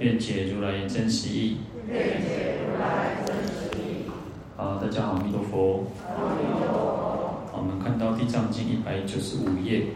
[0.00, 1.56] 愿解如来真实义。
[1.88, 4.08] 愿解如来真实义。
[4.56, 5.86] 好，大家好，阿弥陀佛。
[6.06, 6.76] 阿弥陀佛。
[7.50, 9.86] 好，我们看到《地藏经》一百九十五页。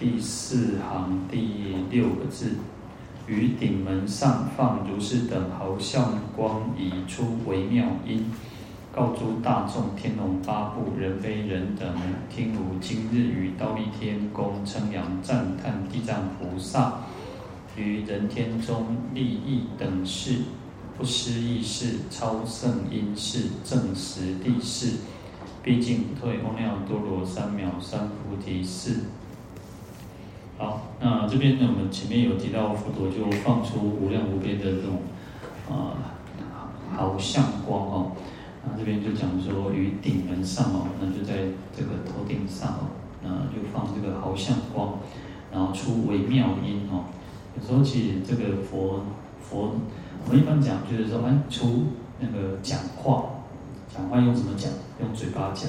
[0.00, 2.56] 第四行第六个字，
[3.26, 8.30] 于顶门上放如是等毫相光，以出微妙音。
[8.94, 11.88] 告诸大众，天龙八部、人非人等，
[12.30, 17.00] 听如今日于忉利天宫称扬赞叹地藏菩萨，
[17.76, 20.42] 于人天中利益等事，
[20.96, 24.98] 不思议事，超胜因事，证实地事，
[25.60, 29.00] 毕竟不退，阿耨多罗三藐三菩提事。
[30.56, 35.02] 好，那这边呢，我们前面有提到，佛陀就放出无量无边的这种
[35.68, 35.98] 啊
[36.94, 38.12] 毫相光哦。
[38.66, 41.34] 那这边就讲说，于顶门上哦，那就在
[41.76, 42.86] 这个头顶上哦，
[43.22, 44.98] 那就放这个毫相光，
[45.52, 47.04] 然后出微妙音哦。
[47.54, 49.04] 有时候其实这个佛
[49.38, 49.74] 佛，
[50.24, 51.88] 我们一般讲就是说，哎，出
[52.20, 53.24] 那个讲话，
[53.94, 54.72] 讲话用什么讲？
[55.00, 55.68] 用嘴巴讲。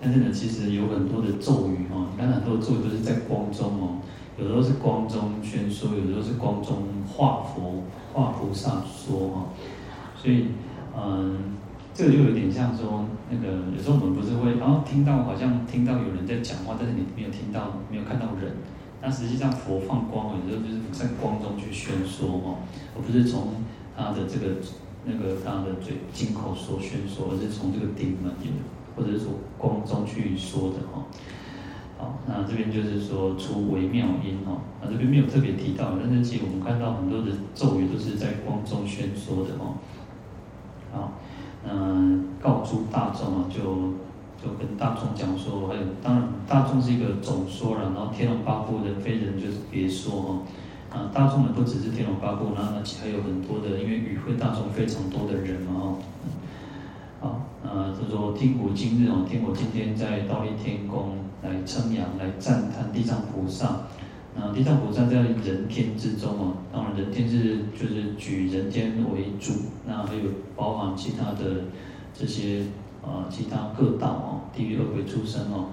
[0.00, 3.98] 但是呢，其实有很多的咒语哦，你看很多咒语都是在光中哦，
[4.38, 7.82] 有的时候是光中宣说，有的时候是光中化佛
[8.14, 9.48] 化菩萨说哦。
[10.16, 10.46] 所以，
[10.96, 11.60] 嗯。
[12.00, 18.56] 这就有点像说，那个有时候我们不是会，然后听到好像听到有人在讲话，但是你没有听到，没有看到人。
[19.02, 22.64] 那实际上佛放光，有时候就是在光中去宣说哦，
[22.96, 23.48] 而不是从
[23.94, 24.56] 他的这个
[25.04, 28.32] 那个他的嘴进口所宣说，而是从这个顶门
[28.96, 31.04] 或者是说光中去说的哦。
[31.98, 39.76] 好，那这边就是说出微妙音哦，那这边没有特别提到，但是其实我们看到很多的咒语都是在光中宣说的哦。
[40.94, 41.12] 好。
[41.68, 43.60] 嗯，告诸大众啊，就
[44.42, 50.42] 就跟大众讲说，还有当然大众是一个总说了，然后天龙八部人非人就是别说哦。
[50.90, 55.96] 啊，大众呢不只是天龙八部，然后呢还有很多的，因为与会大众非常多的人嘛哦。
[57.20, 63.82] 好，呃，就说听古今日哦，听我今天在忉利天宫来称扬、来赞叹地藏菩萨。
[64.34, 69.52] 那地藏菩萨在人天之中啊，当然人天是就是举人天为主，
[69.86, 70.22] 那还有
[70.56, 71.64] 包含其他的
[72.14, 72.62] 这些
[73.02, 75.66] 啊，其他各道哦，地狱恶鬼出生哦，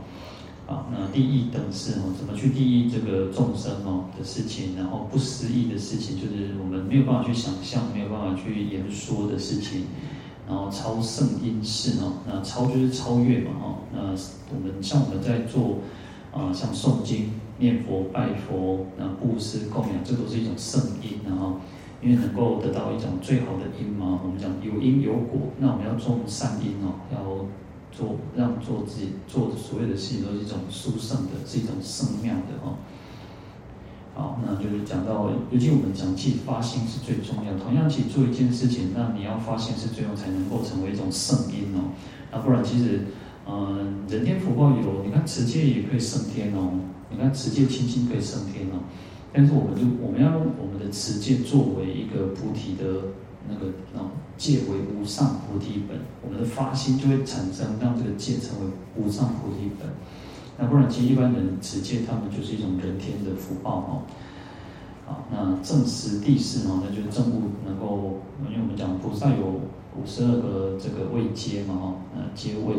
[0.67, 9.83] 啊，那利益等事哦，怎么去利益这个众生哦的事情，然后不思议的事情，就是我们没有办法去想象，没有办法去言说的事情，
[10.47, 13.99] 然后超圣因事哦，那超就是超越嘛哦，那
[14.55, 15.77] 我们像我们在做
[16.33, 17.29] 啊，像诵经。
[17.59, 21.59] 念佛、拜佛、那布施、供养，这都是一种圣因，然后
[22.01, 24.19] 因为能够得到一种最好的因嘛。
[24.23, 27.45] 我们讲有因有果，那我们要种善因哦，要
[27.91, 32.77] 做让做自己做所有的事情都是一种殊胜的，是一种圣妙的哦。
[34.13, 37.53] 好，那就是讲到，尤其我们讲起发心是最重要。
[37.57, 41.93] 同样，去做一件事情，那你要发心是最后才能够成为一种圣因哦。
[42.31, 43.01] 那不然，其实，
[43.49, 46.73] 嗯、人天福报有，你看持戒也可以升天哦。
[47.09, 48.83] 你看持戒清净可以升天哦，
[49.31, 53.15] 但是我们就我们要用我们的持戒作为一个菩提的
[53.47, 59.87] 那个啊戒为无上菩提本，我们的发心就会产生让这个戒成为无上菩提本。
[60.59, 64.03] 那不然，其实一般人持戒，他们就是一种人天的福报哦。
[65.05, 68.19] 好，那证实谛事哦，那就是正悟能够，
[68.49, 69.61] 因为我们讲菩萨有
[69.95, 72.75] 五十二个这个位阶嘛哈，呃阶位。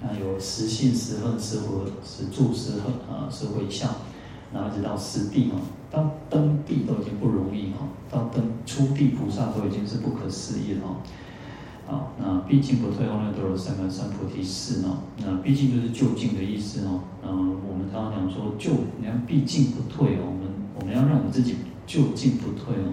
[0.00, 3.90] 那有实性、实恨、实合、实住、实恨啊，实回向，
[4.52, 5.60] 然后一直到实地嘛，
[5.90, 10.96] 到登地都已经不容易哈，到登初地菩萨都已经是不可思议了哈。
[11.90, 14.98] 啊，那毕竟不退，阿耨多罗三藐三菩提寺呢？
[15.24, 17.00] 那毕竟就是就近的意思哦。
[17.24, 18.70] 嗯，我们常常讲说就，
[19.00, 21.56] 你看毕竟不退哦，我们我们要让我们自己
[21.86, 22.92] 就近不退哦。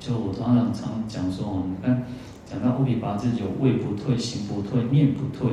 [0.00, 2.04] 就我常常常讲说哦，你看
[2.44, 5.52] 讲到阿鞞跋致有位不退、行不退、念不退。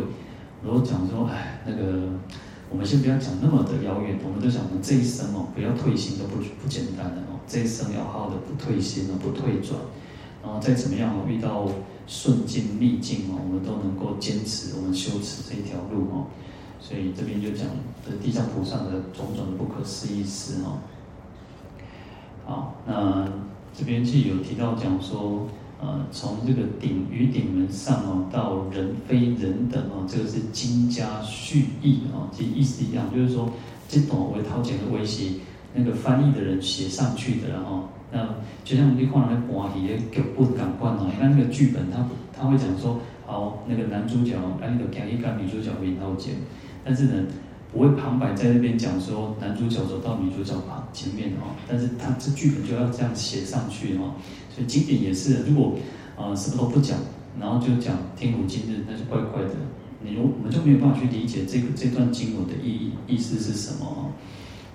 [0.63, 2.09] 如果讲说，哎，那个，
[2.69, 9.79] 我们先不要讲那么的遥远，我们都想，我们这一生哦，不要退心都不不简单的哦，这一生要好好的不退心哦，不退转，
[10.43, 11.67] 然后再怎么样哦，遇到
[12.07, 16.27] 顺境逆境哦，我们都能够坚持我们修持这一条路哦。
[16.81, 17.65] 所以这边就讲
[18.05, 20.79] 这地藏菩萨的种种的不可思议事哦。
[22.45, 23.27] 好，那
[23.77, 25.47] 这边既有提到讲说，
[25.81, 33.49] 呃，从这个顶与顶门上哦，到人非人等哦，这个是金家序译哦，其实意思一样，就是说
[33.87, 35.35] 这种为掏钱的威胁，
[35.73, 37.87] 那个翻译的人写上去的哦。
[38.11, 38.27] 那
[38.65, 42.05] 就像你看那个关系的剧本感官哦，你看那个剧本，他
[42.35, 46.33] 他会讲说，好，那个男主角哎，你就讲一个女主角为掏钱，
[46.83, 47.23] 但是呢，
[47.71, 54.15] 不会旁白在那边讲说男主角走到女主角旁前面哦，但是他这剧本就要这样写上去哦，
[54.59, 55.77] 所以经典也是，如果
[56.17, 56.97] 呃什么都不讲，
[57.39, 59.51] 然后就讲天古今日，那就怪怪的，
[60.03, 64.11] 你我们就没有办法去理解这个这段经文的意义意思是什么。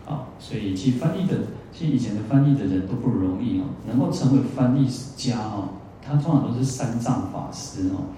[0.06, 1.36] 啊，所以其实翻译的，
[1.70, 5.68] 其实以前的翻译的人都不容易哦，能够成为翻译家哦，
[6.00, 8.08] 他通常都是三藏法师哦。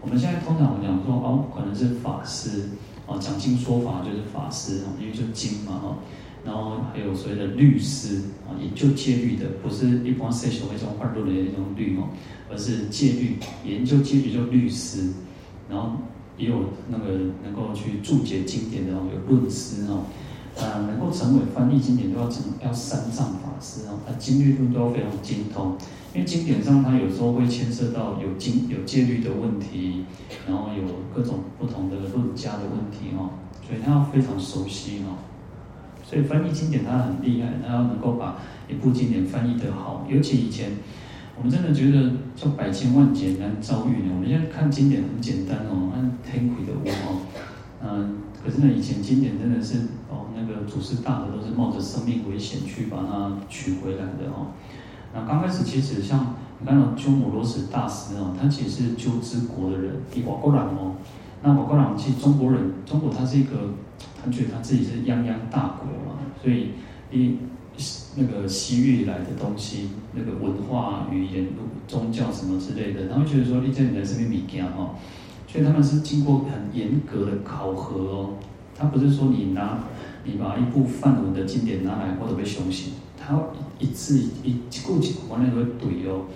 [0.00, 2.70] 我们现在通常我讲说哦，可能是法师
[3.06, 5.96] 哦，讲经说法就是法师哦，因为就经嘛哦。
[6.44, 12.08] 然后还有所谓的律师啊，研究戒律的，不是一般世俗那种换入的那种律哦，
[12.50, 15.10] 而是戒律研究戒律就律师。
[15.70, 15.92] 然后
[16.36, 20.04] 也有那个能够去注解经典的哦，有论师哦。
[20.58, 25.78] 啊，能够成为翻译经典都要成要三藏法师哦，他经律论都要非常精通，
[26.12, 30.04] 因为经典上它有时候会牵涉到有经有戒律的问题，
[30.46, 30.82] 然后有
[31.14, 33.30] 各种不同的论家的问题哦，
[33.66, 35.16] 所以他要非常熟悉哦。
[36.12, 38.36] 所以翻译经典他很厉害，他要能够把
[38.68, 40.72] 一部经典翻译得好，尤其以前
[41.38, 44.12] 我们真的觉得叫百千万劫难遭遇呢。
[44.14, 47.22] 我们现在看经典很简单哦，按天魁的物哦，
[47.82, 49.78] 嗯，可是呢以前经典真的是
[50.10, 50.26] 哦。
[50.36, 54.52] 那个祖师大德都是冒着生命危险去把它取回来的哦。
[55.14, 60.96] 那刚开始其实像你看到鸠摩罗什大师哦，他其实是鸠支国的人，一瓦国人哦。
[61.42, 63.56] 那瓦国人其实中国人，中国他是一个，
[64.22, 66.70] 他觉得他自己是泱泱大国嘛，所以
[67.10, 67.36] 一
[68.16, 71.48] 那个西域来的东西，那个文化、语言、
[71.88, 74.94] 宗教什么之类的，他会觉得说你这里来是边米家哦，
[75.48, 78.34] 所以他们是经过很严格的考核哦，
[78.76, 79.78] 他不是说你拿。
[80.24, 82.92] 你把一部梵文的经典拿来，我都被相信。
[83.18, 83.36] 他
[83.80, 86.26] 一字一一句一句，完全会对哦。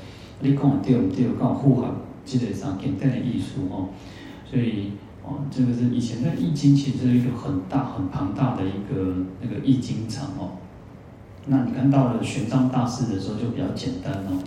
[0.41, 1.25] 你讲的对不对？
[1.39, 1.95] 刚好符合
[2.25, 3.91] 这个上简单的艺术哦。
[4.51, 4.91] 所以
[5.27, 10.53] 哦，这个是以前的易经，其实是一个很大很庞大的一个那个易经场哦。
[11.47, 14.43] 那你看到了玄奘大师的时候就比较简单哦。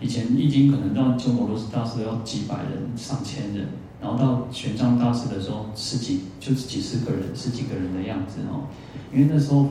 [0.00, 3.66] 以前易经可能到鸠摩罗什大师要几百人、上千人。
[4.00, 8.68] 然后到玄奘大师的时候，十几就是几十个人，十几个人的样子哦。
[9.12, 9.68] 因为那时候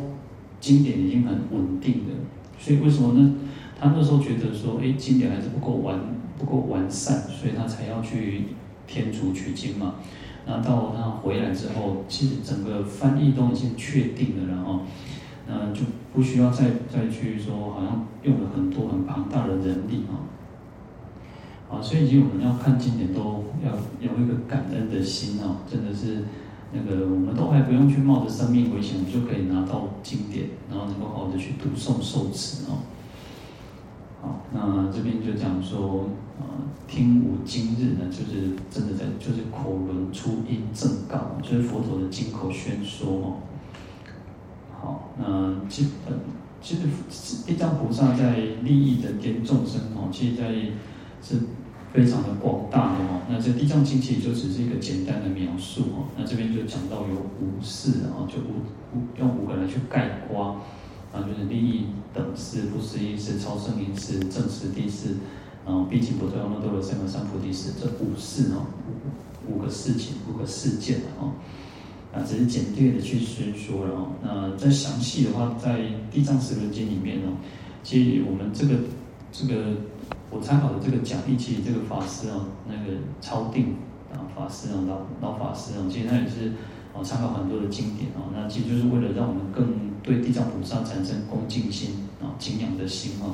[0.60, 2.16] 经典已经很稳定了，
[2.60, 3.36] 所以为什么呢？
[3.80, 5.98] 他那时候觉得说，哎，经典还是不够完，
[6.38, 8.48] 不够完善，所以他才要去
[8.86, 9.96] 天竺取经嘛。
[10.48, 14.80] 然后到他回来之后，其实整个翻译都已经确定了，然后，
[15.48, 15.82] 嗯，就
[16.14, 20.24] 不需要再再去说，好像用了很多很庞大的人力啊。
[21.70, 26.24] 啊，所以其实我们要看经典，都要有一个感恩的心哦，真的是
[26.72, 32.88] 那个我们都还不用去冒着生命危险，我们就可以拿到经典，然后能够好的去读诵受持哦。
[34.22, 36.06] 好，那这边就讲说，
[36.40, 43.38] 啊，听无今日呢，就是真的在，就是口轮出音正告，就是佛陀的经口宣说哦。
[44.80, 46.20] 好，那基本
[46.62, 46.82] 其实
[47.46, 50.44] 地藏菩萨在利益人间众生哦，其实在。
[51.20, 51.36] 是
[51.92, 56.06] 非常的广大的哦，那这《地藏经》其实就只是一个简单的描述哦。
[56.16, 58.62] 那这边就讲到有五事啊，就五
[58.94, 60.62] 五用五个来去概括
[61.12, 65.16] 啊，就是利益等事、不思议事、超生因事、正实谛事，
[65.68, 68.66] 然后毕竟不退那都有三藐三菩提事，这五事哦，
[69.48, 71.34] 五五个事情、五个事件哦。
[72.14, 74.08] 啊，只是简略的去宣说了哦。
[74.24, 77.36] 那再详细的话，在《地藏十轮经》里面哦，
[77.84, 78.76] 其实我们这个
[79.32, 79.76] 这个。
[80.30, 83.78] 我参考的这个讲义，其实这个法师啊，那个超定
[84.12, 86.52] 啊法师啊，老老法师啊，其实他也是
[86.94, 93.32] 啊参考很多的经典啊，那其实就是为了让我们更对地藏菩萨产生恭敬心啊、敬仰的心啊，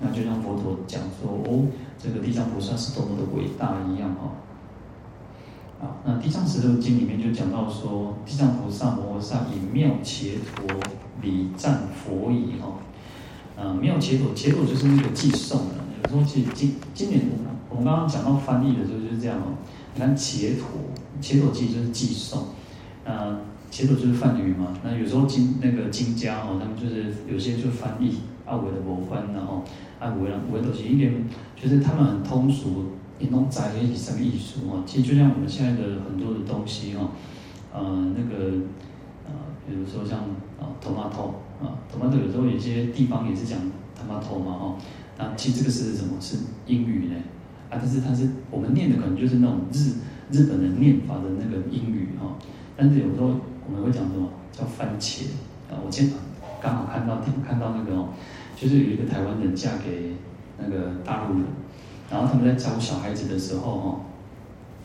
[0.00, 1.66] 那就像佛陀讲说哦，
[1.98, 4.32] 这个地藏菩萨是多么的伟大一样哈。
[5.80, 10.66] 啊，那地藏十轮经里面就讲到说，地藏菩萨摩诃萨以妙伽陀
[11.22, 12.78] 礼赞佛已哈。
[13.62, 16.10] 啊，妙伽陀，伽陀就是那个寄送的。
[16.10, 17.20] 说其实今今年
[17.68, 19.52] 我们刚刚讲到翻译的时候就是这样哦。
[19.94, 20.66] 你看伽陀，
[21.20, 22.48] 伽陀其实就是寄送。
[23.04, 23.38] 啊，
[23.70, 24.76] 伽陀就是梵语嘛。
[24.82, 29.62] 那有时候经那个经家哦，他们就是有些就翻译，啊啊，有的无翻，然后
[30.00, 32.86] 啊，有的有的都是一点，就是他们很通俗，
[33.20, 34.82] 你拢知迄是什么意思哦。
[34.84, 37.10] 其实就像我们现在的很多的东西哦，
[37.72, 38.54] 呃，那个
[39.24, 39.30] 呃，
[39.68, 40.18] 比如说像
[40.58, 41.30] 啊，tomato
[41.62, 43.56] 啊，tomato 有时候有些地方也是讲
[43.96, 44.76] tomato 嘛哦，
[45.16, 46.14] 那其实这个是什么？
[46.20, 47.14] 是英语呢？
[47.70, 49.92] 啊，但是它是我们念的可能就是那种日
[50.32, 52.34] 日本人念法的那个英语哈，
[52.76, 53.28] 但是有时候
[53.68, 55.26] 我们会讲什么叫番茄
[55.70, 55.78] 啊？
[55.84, 56.16] 我今天
[56.60, 58.04] 刚好看到看到那个，
[58.60, 60.12] 就是有一个台湾人嫁给
[60.58, 61.46] 那个大陆人，
[62.10, 64.00] 然后他们在教小孩子的时候哈，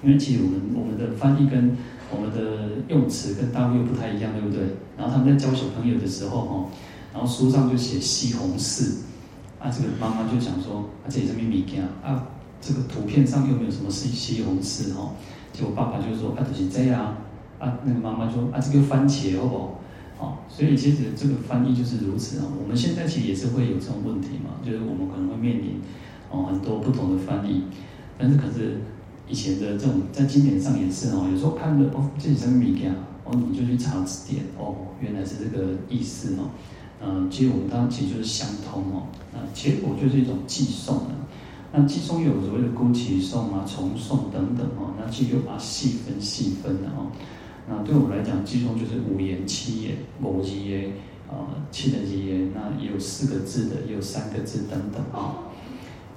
[0.02, 1.76] 因为其实我们我们的翻译跟
[2.10, 4.62] 我们的用词跟大陆又不太一样，对不对？
[4.98, 6.70] 然后他们在教小朋友的时候哈，
[7.14, 9.00] 然后书上就写西红柿，
[9.60, 12.28] 啊，这个妈妈就想说啊，这里是咪咪件啊。
[12.62, 15.12] 这个图片上又没有什么西西红柿哈，
[15.54, 17.14] 结果爸爸就说啊，就是这样
[17.60, 19.75] 啊，那个妈妈说啊，这个番茄好不好？
[20.20, 22.46] 哦，所以其实这个翻译就是如此啊。
[22.62, 25.82] 我们现在其实也是会有这种问题嘛，就是我们可能会面临
[26.32, 27.64] 哦很多不同的翻译，
[28.18, 28.82] 但是可是
[29.28, 32.94] 以前的这种在经典上也是哦，有时候看的哦这是什么物件，
[33.26, 36.50] 哦你就去查字典哦，原来是这个意思哦。
[37.06, 41.16] 嗯，其实我们当然其实就是相通哦，那结果就是一种寄送的。
[41.74, 47.12] 那寄送有所谓的姑且送啊、重送等等哦，那其实就把细分细分的哦。
[47.68, 50.94] 那对我们来讲，寄送就是五言、七言、五字言
[51.30, 55.52] 啊、七的字的，那也有四个字的，也有三个字等等啊。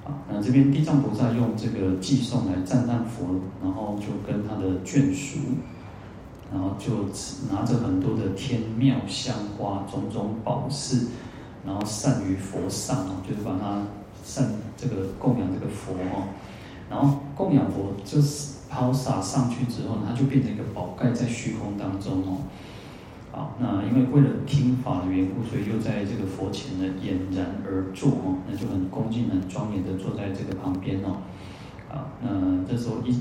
[0.05, 5.39] 啊，那这边地藏菩萨用这个寄送来赞叹佛，然后就跟他的眷属，
[6.51, 7.09] 然后就
[7.51, 11.07] 拿着很多的天妙香花、种种宝饰，
[11.65, 13.83] 然后散于佛上啊，就是把它。
[14.21, 16.27] 善这个供养这个佛哦，
[16.89, 22.37] 然后供养佛就是抛洒上去之后，它就变成一个宝盖在虚空当中哦。
[23.31, 31.17] 好，那因为为了听法的缘故，所以又在这个佛前呢俨然而坐哦，那就很恭敬、很庄严的坐在这个旁边哦。
[31.89, 33.11] 好，那这时候一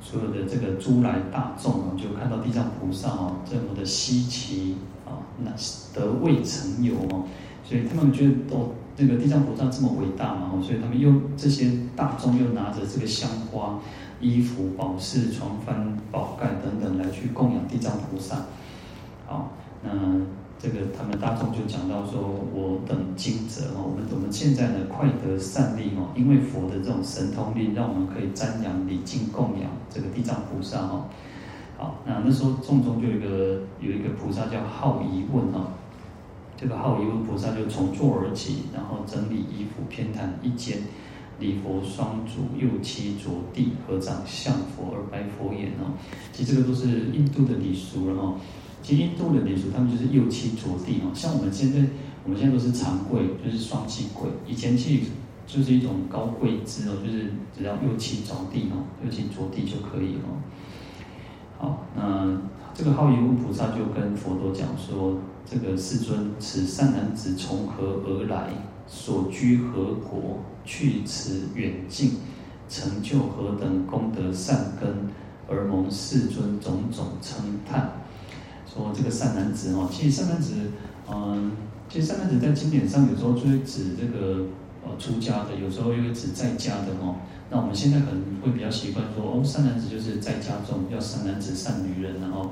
[0.00, 5.50] 所有的这个诸来大众哦，就看到地藏菩萨哦这么的稀奇啊，那
[5.92, 7.24] 得未曾有哦，
[7.62, 8.74] 所以他们觉得都。
[8.96, 13.80] 这个地藏菩萨这么伟大嘛，所以他们又这些大众又拿着这个香花、
[14.24, 15.74] 衣服、宝饰、床幡、
[16.10, 18.46] 宝盖等等来去供养地藏菩萨。
[19.26, 19.52] 好，
[19.82, 19.90] 那
[20.58, 22.22] 这个他们大众就讲到说
[22.54, 31.06] ：“我等今者哦，我们我们现在呢，快得善利哦，因为佛的这种神通力，让我们可以瞻仰礼敬供养这个地藏菩萨哈。
[31.76, 35.68] 好，那那时候众中就有一个有一个菩萨叫好疑问哈。”
[36.56, 40.78] 这个好疑问菩萨就从座而起，然后整理衣服，偏袒一肩，
[41.44, 45.92] 礼佛双足，右膝着地，合掌向佛而白佛言哦。
[46.32, 48.34] 其实这个都是印度的礼俗了哈。
[48.82, 51.12] 其实印度的礼俗，他们就是右膝着地哦。
[51.12, 51.80] 像我们现在，
[52.24, 54.28] 我们现在都是长跪，就是双膝跪。
[54.46, 55.10] 以前其实
[55.46, 60.28] 就是一种高跪姿哦，就是只要右膝着地哦，右膝着地就可以了。
[61.58, 62.40] 好，那
[62.72, 65.18] 这个好疑问菩萨就跟佛陀讲说。
[65.46, 68.48] 这个世尊，此善男子从何而来？
[68.86, 70.40] 所居何国？
[70.64, 72.12] 去此远近，
[72.68, 74.88] 成就何等功德善根，
[75.48, 77.92] 而蒙世尊种种称叹。
[78.66, 80.54] 说这个善男子哦，其实善男子，
[81.10, 81.52] 嗯，
[81.88, 84.46] 其实善男子在经典上有时候就会指这个
[84.82, 87.16] 呃出家的，有时候又会指在家的哦。
[87.50, 92.50] 那我们现在可能会比较习惯说，哦，善男子就是在家中，要善男子、善女人，然后。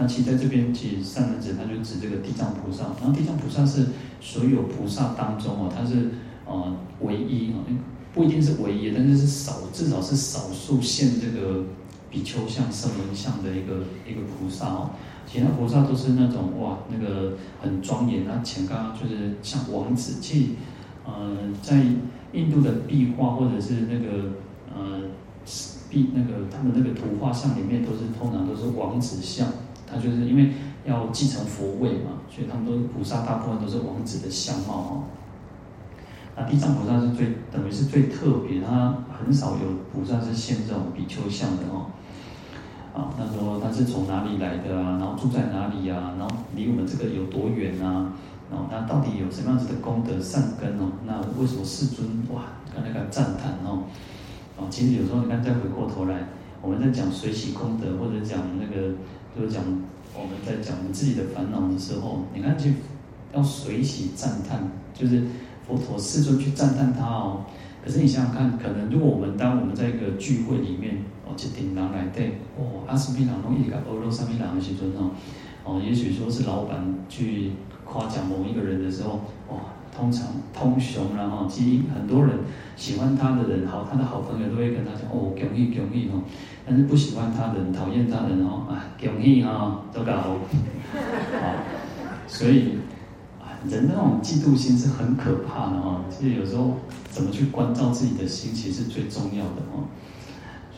[0.00, 2.84] 那其实在这边，其实善男子他就指这个地藏菩萨。
[3.00, 3.84] 然后地藏菩萨是
[4.20, 6.10] 所有菩萨当中哦，他是
[6.48, 7.62] 啊唯一哦，
[8.14, 11.64] 不一定是唯一，但是是少，至少是少数现这个
[12.10, 14.90] 比丘像、圣人像的一个一个菩萨哦。
[15.30, 18.24] 其他菩萨都是那种哇，那个很庄严。
[18.26, 20.46] 那前刚刚就是像王子，其实
[21.04, 21.84] 呃，在
[22.32, 24.30] 印度的壁画或者是那个
[24.74, 25.02] 呃
[25.90, 29.48] 壁那个他们那个图画像里面，都是通常都是王子像。
[29.86, 30.52] 他就是因为
[30.84, 35.04] 要继承佛位嘛，所以他们都是菩萨，大部分都是王子的相貌哦。
[36.38, 41.90] 那地藏菩萨是最等于是最特别，他很少有菩萨是现这种比丘像的哦。
[42.94, 44.98] 啊，他说他是从哪里来的啊？
[44.98, 46.14] 然后住在哪里啊？
[46.16, 48.12] 然后离我们这个有多远啊？
[48.50, 50.92] 然后那到底有什么样子的功德善根哦？
[51.04, 53.82] 那为什么世尊哇，刚才个赞叹哦？
[54.56, 56.28] 啊，其实有时候你看再回过头来，
[56.62, 58.94] 我们在讲随喜功德或者讲那个。
[59.36, 59.62] 就是讲
[60.14, 62.74] 我们在讲我们自己的烦恼的时候，你看去
[63.32, 65.22] 要随喜赞叹，就是
[65.68, 67.44] 佛陀世尊去赞叹他哦。
[67.84, 75.10] 可是你想想看，可能如果我们当我们在一个聚会里面哦，去顶人来对哦，阿斯匹朗弄一个欧罗沙米朗的时阵哦，
[75.64, 77.52] 哦，也许说是老板去
[77.84, 79.60] 夸奖某一个人的时候，哦，
[79.96, 82.38] 通常通雄然后，其实很多人
[82.76, 86.20] 喜欢他的人，好，他的好朋友都会跟他讲哦，恭喜恭喜哦。
[86.66, 90.36] 但是不喜欢他的人，讨厌他的人哦，啊，恭喜哈，都搞好。
[92.26, 92.76] 所以
[93.66, 96.04] 人的那种嫉妒心是很可怕的哦。
[96.10, 96.76] 其实有时候
[97.10, 99.88] 怎么去关照自己的心，其实是最重要的哦。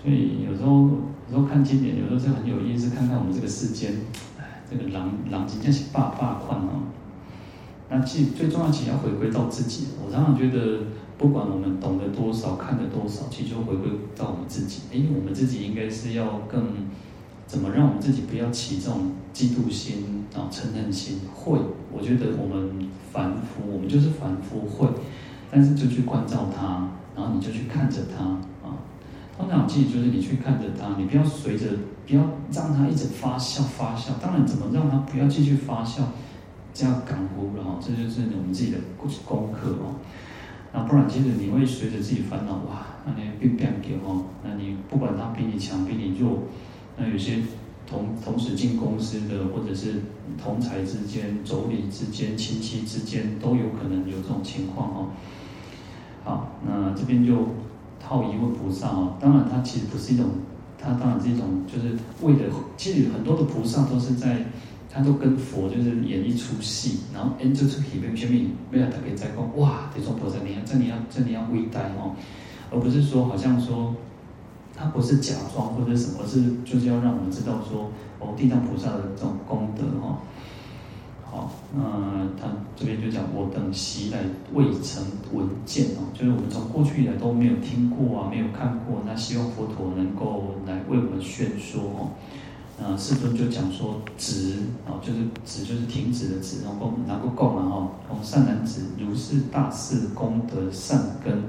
[0.00, 0.88] 所以有时候
[1.28, 3.92] 有时候看经典，有时候是很有意思，看看我们这个世间，
[4.38, 6.88] 哎，这个狼狼真是霸霸宽哦。
[7.90, 9.88] 那其最重要，其实要回归到自己。
[10.06, 10.84] 我常常觉得，
[11.18, 14.82] 不管我们懂得多少，看得多少，其实就回归到我们自己。
[14.92, 16.68] 哎，我们自己应该是要更
[17.50, 21.18] 怎么让我们自己不要起这种嫉妒心啊、嗔恨心？
[21.34, 21.58] 会，
[21.92, 24.86] 我觉得我们凡夫，我们就是凡夫会，
[25.50, 28.24] 但是就去关照他，然后你就去看着他
[28.64, 28.78] 啊。
[29.36, 31.66] 通常其实就是你去看着他，你不要随着，
[32.06, 34.10] 不要让他一直发酵发酵。
[34.22, 36.02] 当然，怎么让他不要继续发酵？
[36.72, 38.78] 这样感悟了哈，这就是我们自己的
[39.24, 39.98] 功课哦。
[40.72, 44.26] 那不然，其实你会随着自己烦恼哇，那你变变给哦。
[44.44, 46.44] 那你不管他比你强，比你弱，
[46.96, 47.38] 那有些
[47.86, 49.94] 同同时进公司的，或者是
[50.42, 55.08] 同侪之间、妯娌之间、亲戚之间，都有可能有这种情况哦。
[56.24, 57.34] 好，那这边就
[57.98, 59.16] 套一位菩萨哦。
[59.20, 60.26] 当然，他其实不是一种，
[60.78, 64.44] 他当然是一种，就是为了，其实很多的菩萨都是在。
[64.92, 72.16] 他都跟佛就是演一出戏，然后演这出戏边前面为了他可以再讲，哇，这种菩萨你要这你要这你要微待哦，
[72.72, 73.94] 而不是说好像说
[74.80, 80.16] 他不是假装或者什么，是就是要让我们知道说哦，地藏菩萨的这种功德哦。
[81.22, 81.82] 好，那
[82.40, 84.20] 他这边就讲我等昔来
[84.54, 92.08] 未曾闻见哦，就是我们从过去以来都没有听过啊，没有看过，那希望佛陀能够来为我们宣说哦。
[92.82, 94.54] 啊，世尊就讲说止
[94.88, 101.44] 啊，就是止就是停止的止，然后能够供嘛哈，供善男子，如是大士功德善根，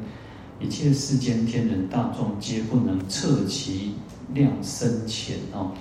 [0.62, 3.96] 一切世间天人大众皆不能测其
[4.34, 5.72] 量深浅哦。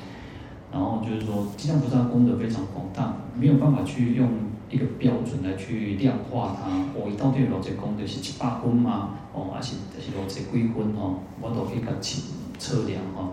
[0.73, 4.29] 然后就是说，地藏菩萨功德非常广大，没有办法去用
[4.71, 6.71] 一个标准来去量化它。
[6.95, 9.11] 我、一到底有这功德是七八分吗？
[9.35, 11.19] 哦，还是还是多这几分哦？
[11.41, 12.23] 我都可以去
[12.59, 13.29] 测量哈。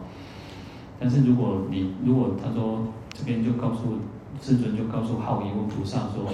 [1.00, 4.00] 但是如果你如果他说这边就告诉
[4.42, 6.26] 世尊就告诉好疑问菩萨说，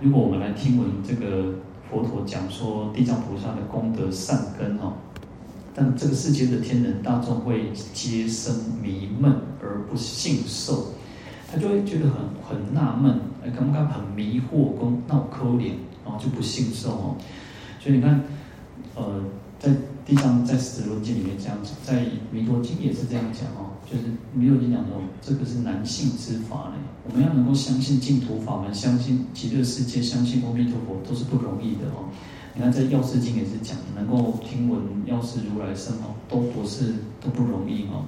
[0.00, 1.52] 如果我们来听闻这个
[1.90, 4.94] 佛陀讲说地藏菩萨的功德善根哦，
[5.74, 10.92] 但这个世界的天人大众会皆生迷闷而不信受，
[11.50, 17.16] 他就会觉得很很纳闷，哎，刚刚很迷惑，跟闹抠脸，然后就不信受哦。
[17.78, 18.24] 所以你看，
[18.96, 19.22] 呃，
[19.60, 19.70] 在
[20.04, 23.75] 地藏在十轮经里面这样子，在弥陀经也是这样讲哦。
[23.90, 26.74] 就是没有经讲说，这个是难信之法呢。
[27.08, 32.10] 我们要能够相信净土法门，相信极乐世界，相信阿弥陀佛，都是不容易的哦。
[32.54, 38.06] 你看在药师经也是讲，能够听闻药师如来圣号，都不是都不容易哦。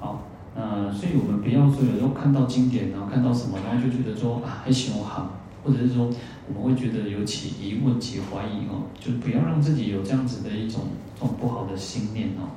[0.00, 0.22] 好，
[0.56, 6.08] 那所以我们不要说有时候看到经典，然后看到什么，然后就觉得说啊，还行好，或者是说
[6.48, 10.80] 我们会觉得有起疑问、起怀疑哦，就不要让自己有这样子的一种
[11.20, 12.48] 这种不好的心念哦。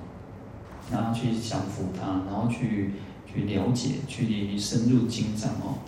[0.91, 2.91] 然后去降服它，然后去
[3.26, 5.80] 去了解，去深入经藏哦。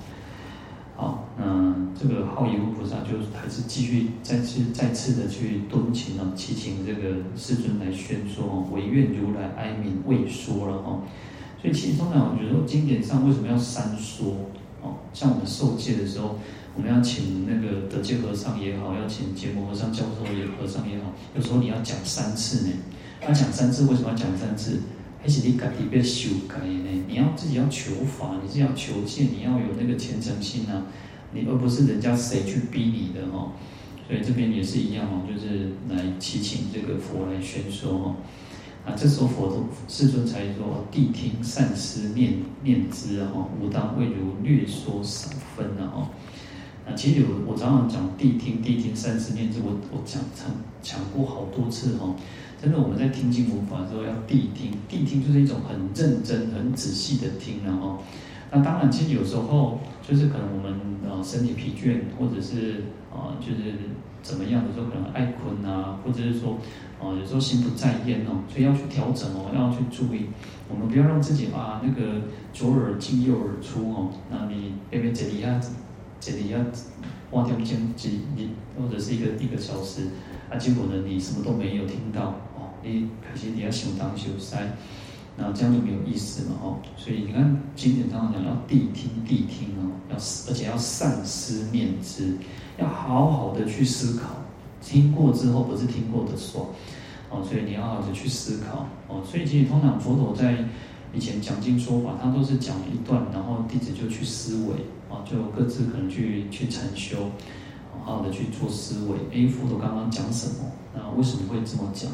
[0.96, 11.04] 好，嗯，这个好疑问菩萨就还是继续再次再次的去敦请啊，祈请这个世尊来宣说哦，唯愿如来哀愍为说了哦。
[11.62, 14.34] 所以其实通常有时候经典上为什么要三说
[14.82, 14.96] 哦？
[15.14, 16.40] 像我们受戒的时候，
[16.76, 22.74] 我们要请那个德戒和尚也好，要请结摩和尚教授也和尚也好，有时候你要讲三次呢。
[23.22, 24.82] 他讲三次，为什么要讲三次？
[25.20, 27.04] 还是你自己要修改呢？
[27.08, 30.86] 你要自己要求法，你自己要求戒，你要有那个虔诚心啊！
[31.34, 33.52] 你而不是人家谁去逼你的哦。
[34.08, 38.16] 所以这边也是一样哦，就是来祈请这个佛来宣说哦。
[38.86, 43.28] 啊，这时候佛陀世尊才说：“谛听善思念念之啊！
[43.60, 46.08] 吾当为汝略说少分啊！”哦。
[46.88, 50.46] 那其实我我常常讲谛听谛听善思念之，我我讲讲
[50.82, 52.16] 讲过好多次哦。
[52.60, 58.00] 真的，我们在听经闻法的时候要谛听，谛听就是一种很认真、很仔细的听，然后，
[58.52, 63.74] 那当然，其实有时候就是可能我们呃身体疲倦，或者是、呃、就是
[64.24, 66.58] 怎么样的时候，可能爱困啊，或者是说、
[67.00, 70.26] 呃、有时候心不在焉哦，所以要去调整哦，要去注意，
[70.67, 72.22] 我们不要让自己啊那个
[72.54, 75.60] 左耳进右耳出哦，那你别别这里要
[76.20, 76.58] 这里要
[77.30, 80.08] 花点精几你或者是一个一个小时。
[80.50, 82.34] 啊，结果呢，你什么都没有听到，
[82.84, 84.56] 你开始你要想东想西，
[85.36, 86.78] 那这样就没有意思了哦。
[86.96, 92.36] 所以你看经典上讲要谛听谛听哦，要而且要善思念之，
[92.78, 94.30] 要好好的去思考。
[94.82, 96.74] 听过之后不是听过的说
[97.30, 99.22] 哦，所以你要好好的去思考哦。
[99.26, 100.63] 所以其实通常佛陀在
[101.13, 104.76] 以前讲经说法，他都是讲一段，然后弟子就去思维
[105.10, 107.30] 啊，就各自可能去去禅修，
[108.04, 109.18] 好好的去做思维。
[109.34, 110.72] 哎，佛陀刚刚讲什么？
[110.96, 112.10] 那为什么会这么讲？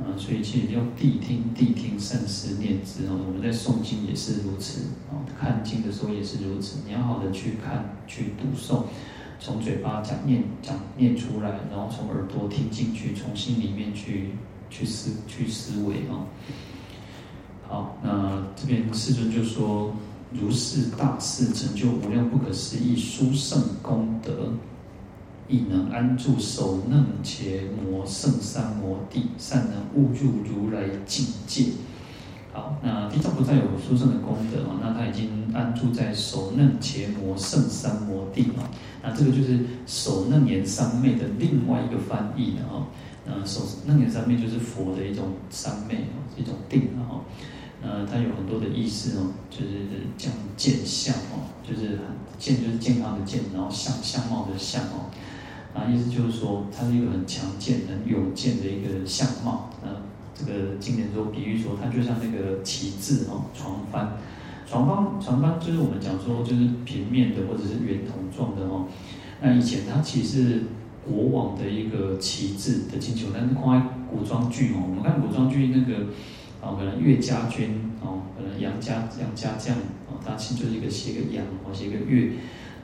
[0.00, 3.18] 啊，所以其实要谛听谛听，善思念之哦。
[3.26, 6.78] 我们在诵经也是如此啊，看经的时候也是如此。
[6.86, 8.84] 你要好的去看、去读诵，
[9.38, 14.30] 从嘴巴讲念讲念出来，然后从耳朵听进去，从心里面去
[14.70, 16.26] 去思去思维啊。
[17.68, 19.94] 好，那这边世尊就说，
[20.32, 24.52] 如是大事成就无量不可思议殊胜功德，
[25.52, 31.66] 亦能安住首楞伽摩圣三摩地，善能悟入如来境界。
[32.54, 38.64] 好，那地藏菩萨有殊胜的功德啊，那他已经安住在首楞伽摩圣三摩地啊，
[39.02, 42.88] 那这个就是首楞严三昧的另外一个翻译的啊，
[43.26, 47.20] 那首楞严三昧就是佛的一种三昧啊，一种定啊。
[47.84, 49.72] 呃，它有很多的意思哦，就是
[50.16, 51.98] 讲见相哦，就是
[52.38, 55.10] 健就是健康的健，然后相相貌的相哦，
[55.74, 59.70] 啊，意思就是说它是一个很强健、很勇健的一个相貌。
[59.82, 60.02] 呃，
[60.34, 64.08] 这个经典说比喻说，它就像那个旗帜哦，幢幡，
[64.70, 68.86] 幢幡幢幡就是我们讲说就是平面的或者是圆筒状的哦。
[69.40, 70.62] 那以前它其实是
[71.04, 76.06] 国王的一个旗帜的金球，但是放在古装剧哦，我们看古装剧那个。
[76.64, 79.74] 哦，可能岳家军哦，可能杨家杨家将
[80.06, 82.34] 哦，他其实就是一个写个杨哦，写个岳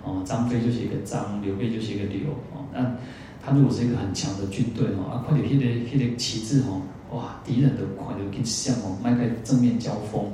[0.08, 2.64] 哦，张飞就是一个张，刘备就是一个刘哦。
[2.72, 2.96] 那
[3.44, 6.80] 他如果是一个很强的军队哦，啊，快点贴的贴的旗帜哦，
[7.12, 10.32] 哇，敌人的快点跟像哦，迈开正面交锋，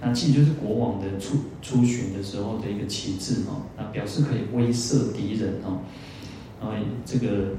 [0.00, 5.80] 那其实就是国王的出出巡的时候的一个旗帜哦，那表示可以威慑敌人哦，
[6.60, 7.56] 然后这个。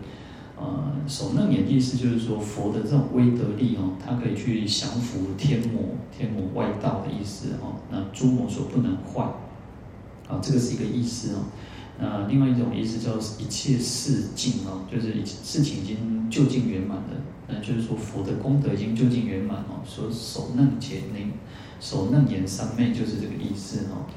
[0.56, 5.82] 呃，首楞眼意思就是说，佛的这种威德力哦，它可以去降服天魔、
[6.16, 7.74] 天魔外道的意思哦。
[7.90, 9.28] 那诸魔所不能坏，
[10.42, 11.46] 这个是一个意思哦。
[12.00, 17.10] 那另外一种意思叫一切事尽哦，就是事情已经究竟圆满了。
[17.48, 19.84] 那就是说，佛的功德已经究竟圆满哦。
[19.86, 21.20] 说首楞伽那
[21.80, 24.08] 首楞严三昧就是这个意思哦。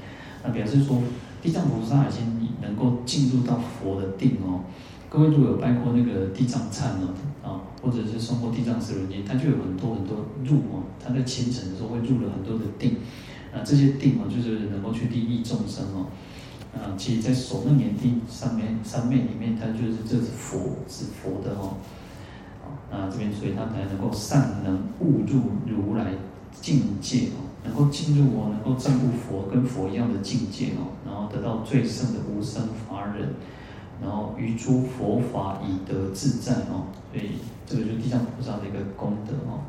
[0.45, 1.03] 那表示说，
[1.43, 4.65] 地藏菩萨已经能够进入到佛的定哦。
[5.09, 12.97] 各位如果有拜过那个地藏忏哦，啊，或者是诵过地藏十轮经，它就有很多很多入哦，它在虔诚的时候会入了很多的定，
[13.57, 16.07] 那，这些定哦，就是能够去利益众生哦，
[16.75, 21.77] 啊，其实在首楞严定上面三昧里面，它就是这是佛是佛的哦，
[22.93, 26.13] 啊，这边所以它才能够善能悟入如来
[26.61, 33.31] 境界哦，能够进入哦，能够证悟佛跟佛一样的境界哦，然后得到最胜的无生法忍。
[33.99, 37.31] 然后于诸佛法以得自在哦，所以
[37.67, 39.65] 这个就是地藏菩萨的一个功德哦。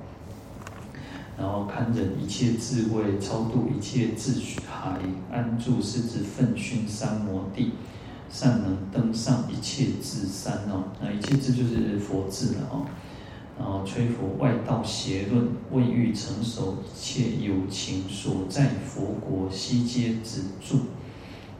[1.38, 4.34] 然后堪忍一切智慧，超度一切智
[4.68, 5.00] 海，
[5.32, 7.74] 安住世之奋熏三摩地，
[8.30, 10.86] 善能登上一切智山哦。
[11.00, 12.86] 那一切智就是佛智了哦。
[13.60, 20.82] 然后摧伏外道邪论，未欲成熟一切有情所在佛国，悉皆止住。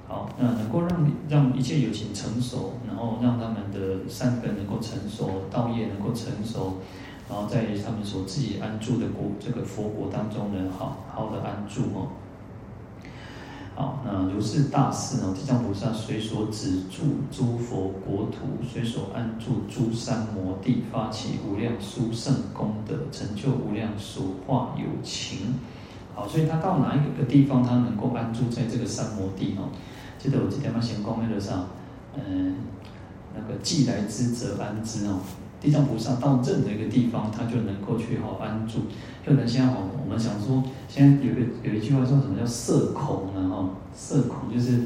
[0.08, 6.78] 好，那能够让让一切有情成熟，然后让他们的善根能够成熟，道业能够成熟，
[7.30, 12.08] 然后在他们所自己安住的国这个佛国当中呢，好好的安住哦。
[13.76, 25.56] 好，那如是大事呢，地藏菩萨随所止住诸佛国土，随所安住诸三摩地，发起无量殊胜功德，成就无量所化有情。
[26.16, 29.70] 好，所以他到哪一个地方，他能够安住在这个三摩地哦。
[30.18, 31.66] 记得我今天嘛先讲那个啥，
[32.16, 32.56] 嗯，
[33.36, 35.20] 那个既来之则安之哦。
[35.60, 38.82] 地藏菩萨到任何一个地方，他就能够去好安住。
[39.26, 43.50] 就能像哦，我们想说，现在有个有一句话说什么叫社恐呢？
[43.50, 44.82] 哈，社恐就是，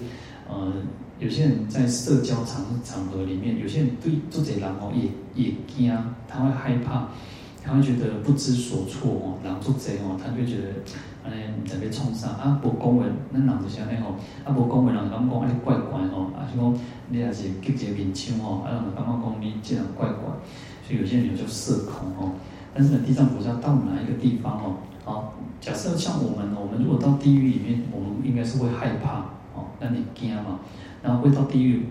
[0.49, 0.73] 呃，
[1.19, 5.95] 有些人在社交场场合里面，有些人对做贼人哦也也惊，
[6.27, 7.09] 他会害怕。
[7.63, 10.67] 他会觉得不知所措哦，人做贼哦，他就觉得，
[11.23, 16.75] 哎，特别冲杀啊，不讲话，那人就像那吼，啊，不讲话，人感觉讲啊，你怪怪哦，啊，是讲
[17.09, 20.25] 你也是急急面腔哦，啊，人感觉讲你这样怪怪，
[20.87, 22.31] 所以有些人就社恐哦。
[22.73, 29.19] 但是呢，地藏菩萨到哪一个地方哦，好，假设像我们，我们如果到地狱里面，我们应该是会害怕
[29.53, 30.59] 哦，那你惊嘛，
[31.03, 31.85] 然后会到地狱。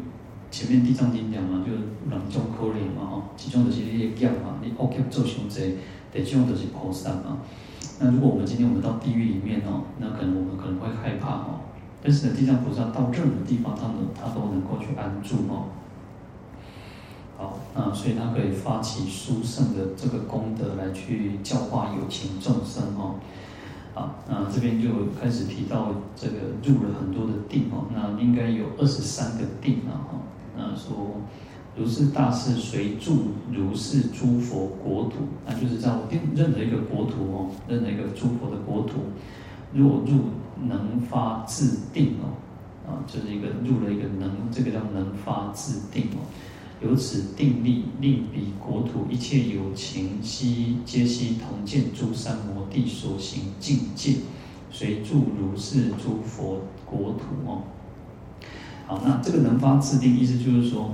[0.51, 5.77] 前面地藏经讲嘛，就是两种可怜嘛吼，其中就是你业嘛，你恶业做伤济，
[6.13, 7.39] 第二种就是菩萨嘛。
[8.01, 11.61] 那如果我们今天我们到地狱里面哦，那可能我们可能会害怕哦。
[12.03, 15.71] 但是呢，地藏菩萨到任何地方，他们他都能够去安住哦。
[17.37, 23.15] 好，那所以他可以发起殊胜的这个功德来去教化有情众生哦。
[23.95, 24.89] 好，那这边就
[25.21, 26.35] 开始提到这个
[26.65, 30.11] 入了很多的定哦，那应该有二十三个定啊。
[30.61, 31.16] 啊说
[31.77, 35.90] 如是大士随住如是诸佛国土，那就是在
[36.35, 39.01] 任何一个国土哦，任何一个诸佛的国土，
[39.73, 40.25] 若入。
[40.68, 42.37] 能发自定哦，
[42.87, 46.20] 啊，就是一个入了一个能，这个叫能发自定哦。
[46.83, 54.16] 由此定力，令彼国土一切有情悉皆悉同见诸三摩地所行境界，
[54.70, 57.62] 随住如是诸佛国土哦。
[58.90, 60.90] 好，那这个能发自定，意思就是说，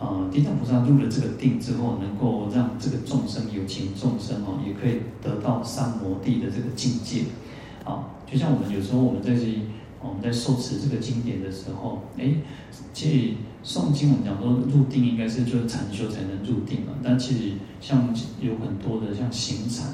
[0.00, 7.26] 呃，地藏菩萨入了这个定之后，能够让这个众生有情众生哦，也可以得到三摩地的这个境界，
[7.84, 8.10] 啊。
[8.26, 9.56] 就像我们有时候我们在这，
[10.02, 12.34] 我们在受持这个经典的时候，哎，
[12.92, 19.86] 其实诵经我们讲说入定应该是就是禅修才能入定嘛，但其实像有很多的像行禅，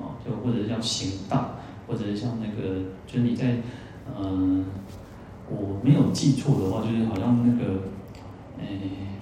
[0.00, 3.58] 啊，就或者叫行道，或者像那个就是你在，
[4.20, 4.64] 嗯、
[5.54, 7.82] 我没有记错的话，就是好像那个，
[8.58, 8.66] 哎，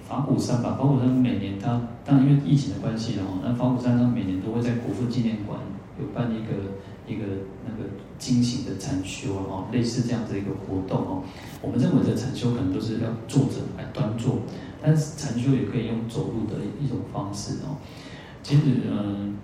[0.07, 5.59] 法鼓山吧，法鼓山每年它当因为疫情的关系哦，那法鼓山它每年都会在国父纪念馆
[5.99, 6.79] 有办一个。
[7.07, 7.23] 一个
[7.65, 11.23] 那个精行的禅修啊，类似这样的一个活动哦。
[11.61, 14.37] 我们认为的禅修可能都是要坐着来端坐，
[14.81, 17.75] 但是禅修也可以用走路的一种方式哦。
[18.43, 19.35] 其实，嗯，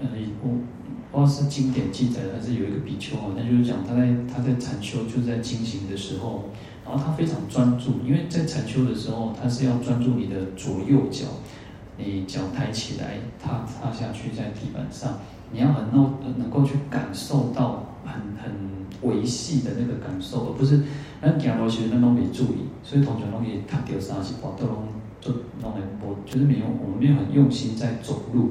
[0.00, 0.08] 呃，
[0.40, 0.48] 我
[1.14, 6.46] 不知道是经典记载的，还是有一个比丘哦，那就是讲他在他在禅修，就是在精行的时候，
[6.84, 11.26] 然后他非常专注，因为在禅修的时候，他是要专注你的左右脚，
[11.96, 15.20] 你脚抬起来，踏踏下去在地板上。
[15.52, 18.52] 你要很能能够去感受到很很
[19.02, 20.82] 维细的那个感受，而不是
[21.22, 24.88] 那走路其实那都没注意，所以同学容易踏掉沙子，跑都弄
[25.20, 25.30] 就
[25.62, 28.50] 弄来波，就是没有我们没有很用心在走路，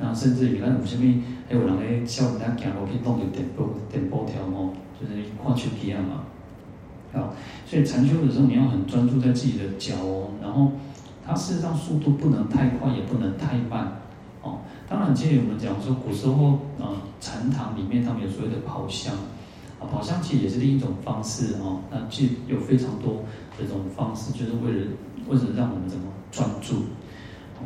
[0.00, 6.24] 然后甚至于咱有啥物，还有人咧教人家走路去弄个电波电波条哦，就是看手机啊嘛，
[7.12, 7.34] 好，
[7.66, 10.72] 所以禅修的时候你要很专注在自己的脚哦，然后
[11.26, 14.00] 它事实上速度不能太快，也不能太慢。
[14.42, 19.14] 哦当然，其实我们讲说，古时候，呃，禅堂里面他们有所谓的跑香，
[19.78, 21.82] 啊，跑香其实也是另一种方式哦。
[21.92, 23.22] 那其实有非常多
[23.56, 24.86] 这种方式，就是为了
[25.28, 26.86] 为了让我们怎么专注，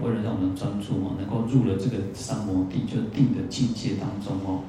[0.03, 4.63] 为了让我们专注哦，能够入了这个三摩地，就定的境界当中哦。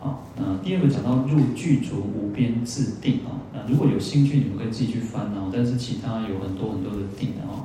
[0.00, 5.50] 好，那第二个讲到入具足无边自定啊，那如果有兴趣，你们可以自己去翻哦。
[5.52, 7.64] 但是其他有很多很多的定哦。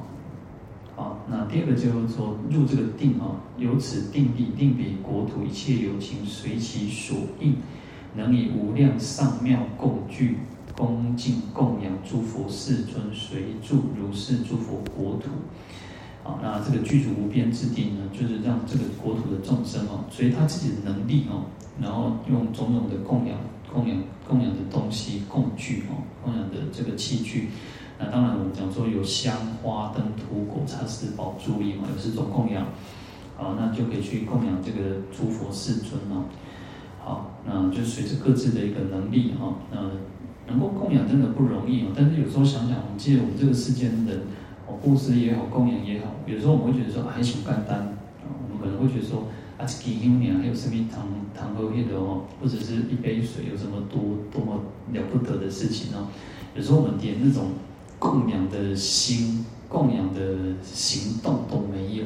[0.96, 7.56] 好，那第二个就是说入这个定啊，由此定力定彼国土一切有情随其所应，
[8.16, 10.38] 能以无量上妙供具
[10.78, 15.30] 恭敬供养诸佛世尊，随住如是诸佛国土。
[16.42, 21.46] 那这个具足无边之定呢，就是让这个国土的众生哦，随他自己的能力哦，
[21.82, 23.38] 然后用种种的供养、
[23.72, 27.50] 供养、供养的东西、供具哦，供养的这个器具。
[27.98, 32.66] 那当然，我们讲说有香花灯土果茶食宝珠衣嘛，有四种供养，
[33.36, 36.24] 好，那就可以去供养这个诸佛世尊哦。
[37.04, 39.82] 好，那就随着各自的一个能力哈，那
[40.48, 41.88] 能够供养真的不容易哦。
[41.96, 44.22] 但是有时候想想，我们记得我们这个世间的人，
[44.84, 49.26] 布施也好，供养也好，有时候我们会觉得说还挺简单啊，我们可能会觉得说
[49.58, 54.64] 啊，这几千年还有什么糖糖喝喝的哦，或者是一杯水有什么多多么
[54.94, 56.08] 了不得的事情哦？
[56.56, 57.46] 有时候我们连那种。
[58.02, 60.22] 供养的心、供养的
[60.64, 62.06] 行动都没有，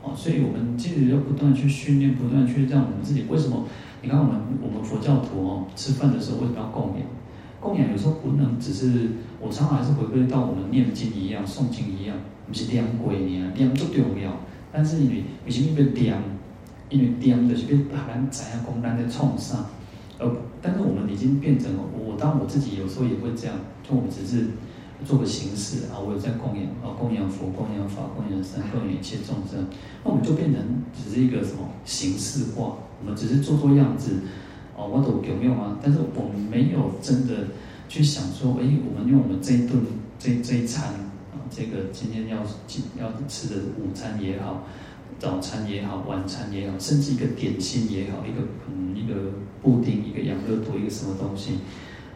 [0.00, 3.24] 哦，所以我们其实要不断去训练，不断去让我们自己。
[3.28, 3.64] 为什么？
[4.02, 7.02] 你看我们我们佛教徒哦，吃饭的时候为什么要供养？
[7.62, 12.16] 供养有时候不能只是，我常常还是回归到我们念经一样、诵经一样，
[12.48, 14.40] 不是念鬼呢，念都重要。
[14.72, 16.22] 但是因为为什么要念？
[16.90, 19.64] 因为念就是要把咱知影讲咱在创啥。
[20.18, 23.56] 呃，但是我们已经变成了，我当我自己有时候也会这样，
[23.88, 24.48] 就我们只是。
[25.04, 29.66] 做个形式啊，我有在供养啊，供养佛、供养法、供养僧、供养一切众生，
[30.04, 30.62] 那我们就变成
[30.94, 34.20] 只是一个什么形式化，我们只是做做样子，
[34.76, 37.48] 哦，我都有用啊，但是我们没有真的
[37.88, 39.80] 去想说，哎，我们用我们这一顿
[40.18, 40.94] 这这一餐
[41.32, 42.38] 啊，这个今天要
[42.98, 44.64] 要吃的午餐也好，
[45.18, 49.32] 早餐也好，晚餐也好，甚至一个点心也好，一个嗯一个
[49.62, 51.58] 布丁，一个养乐多，一个什么东西。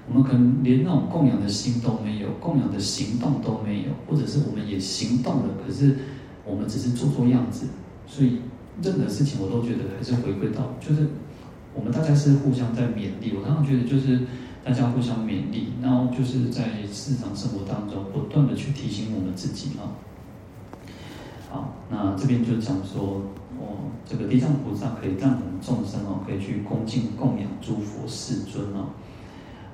[0.08, 5.96] 我们可能连那种供养的心都没有，供养的行动都没有，或者是我们也行动了，可是
[6.44, 7.66] 我们只是做做样子。
[8.06, 8.38] 所以
[8.80, 11.08] 任何事情我都觉得还是回归到，就是
[11.76, 13.34] 我们大家是互相在勉励。
[13.36, 14.22] 我常常觉得就是
[14.64, 19.94] 大家互相勉励，然后就是在日常生活当中不断的去提醒我们自己啊。
[21.50, 23.22] 好，那这边就讲说，
[23.60, 28.88] 哦，这个地藏菩萨可以让我们众生哦，可以去恭敬供养诸佛世尊哦。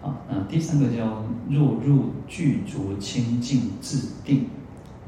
[0.03, 4.47] 啊，那第三个叫若入具足清净自定，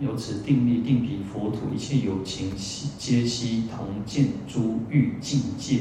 [0.00, 5.80] 由此定力定彼佛土一切有情悉皆悉同见诸欲境界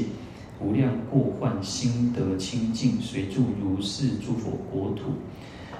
[0.60, 5.12] 无量过患心得清净，随住如是诸佛国土。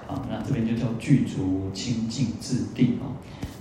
[0.06, 3.08] 啊，那这边就叫具足清净自定啊。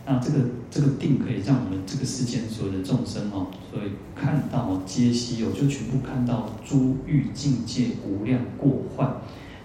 [0.06, 9.10] 那这个这个定可以让我们这个世间所有的众生哦，所以看到皆悉哦，就全部看到诸欲境界无量过患。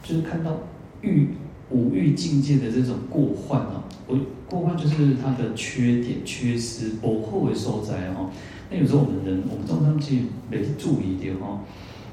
[0.04, 0.56] 就是看到
[1.02, 1.30] 欲
[1.70, 4.16] 五欲境界的这种过患啊，我
[4.48, 8.30] 过患就是它的缺点、缺失、不后为所在哈。
[8.70, 11.60] 那有时候我们人，我们众生去没注意点哈。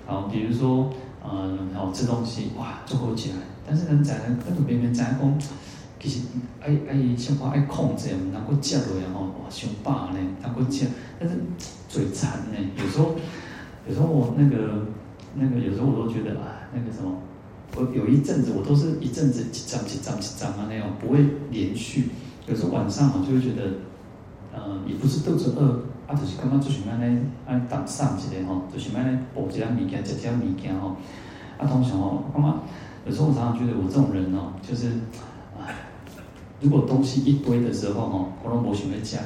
[0.05, 0.89] 好，比如说，
[1.23, 3.37] 嗯，好吃东西，哇，就好起来。
[3.67, 5.39] 但是人在那个边边在讲，
[5.99, 6.21] 其实
[6.61, 10.85] 爱爱像话爱控制，能够吃落然后哇，伤饱呢，能够吃，
[11.19, 11.35] 但是
[11.89, 12.57] 嘴馋呢。
[12.77, 13.15] 有时候，
[13.87, 14.85] 有时候我那个
[15.33, 17.11] 那个，有时候我都觉得啊，那个什么。
[17.77, 21.19] 我有一阵子，我都是一阵子几张几张几张啊那样，不会
[21.51, 22.09] 连续。
[22.47, 23.63] 有时候晚上我就会觉得，
[24.53, 27.21] 呃，也不是肚子饿，啊，就是刚刚做什么呢？
[27.47, 29.19] 啊，打上一个吼，做什么呢？
[29.33, 30.95] 补一点物件，吃点物件吼。
[31.57, 32.61] 啊，通常吼，干嘛？
[33.05, 34.91] 有时候我常常觉得我这种人哦，就是，
[35.59, 35.73] 唉，
[36.61, 39.17] 如果东西一堆的时候吼，我拢无想要吃，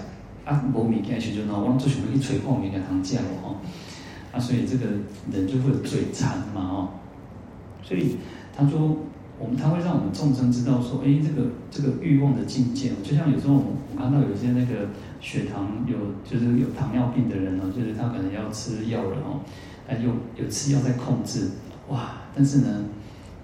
[0.45, 3.55] 啊，无物件的时阵吼，我拢做想要去找看物件通吃无吼。
[4.31, 4.85] 啊，所以这个
[5.31, 6.89] 人就会嘴馋嘛吼，
[7.83, 8.17] 所以。
[8.57, 8.93] 他说
[9.39, 14.89] ：“我们他会让我们众生知道说，哎，这个这个欲望的境界，就像有时候我们我看到有些那个
[15.21, 15.95] 血糖有
[16.29, 19.39] 就是有糖尿病的人哦，就是他可能要吃药了哦，
[19.87, 21.51] 他有有吃药在控制，
[21.87, 22.17] 哇！
[22.35, 22.83] 但是呢，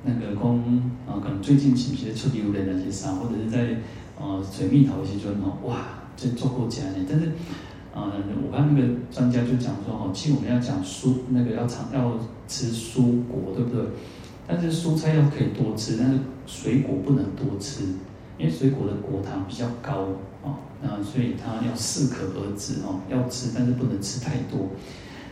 [0.03, 0.59] 那个公
[1.07, 3.77] 啊，可能最近是不是出油的那些啥，或者是在
[4.19, 5.77] 呃水蜜桃一些就哦，哇，
[6.17, 7.05] 这做过假的。
[7.09, 7.27] 但是
[7.93, 13.85] 啊、呃，我看那个专家就讲说哦，其实我们要讲蔬那个要常要吃蔬果，对不对？”
[14.47, 17.83] 但是蔬菜要可以多吃，但是水果不能多吃，
[18.37, 20.09] 因为水果的果糖比较高
[20.43, 24.69] 啊，那所以它要适可而止哦，要吃，但是不能吃太多。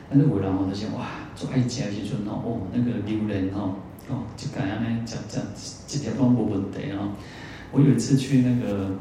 [0.09, 3.75] 但是我然后那些哇，做爱吃的时候哦，那个榴莲哦，
[4.09, 5.43] 哦，就感觉呢，讲讲
[5.87, 7.13] 这条都没问题哦。
[7.71, 8.91] 我有一次去那个，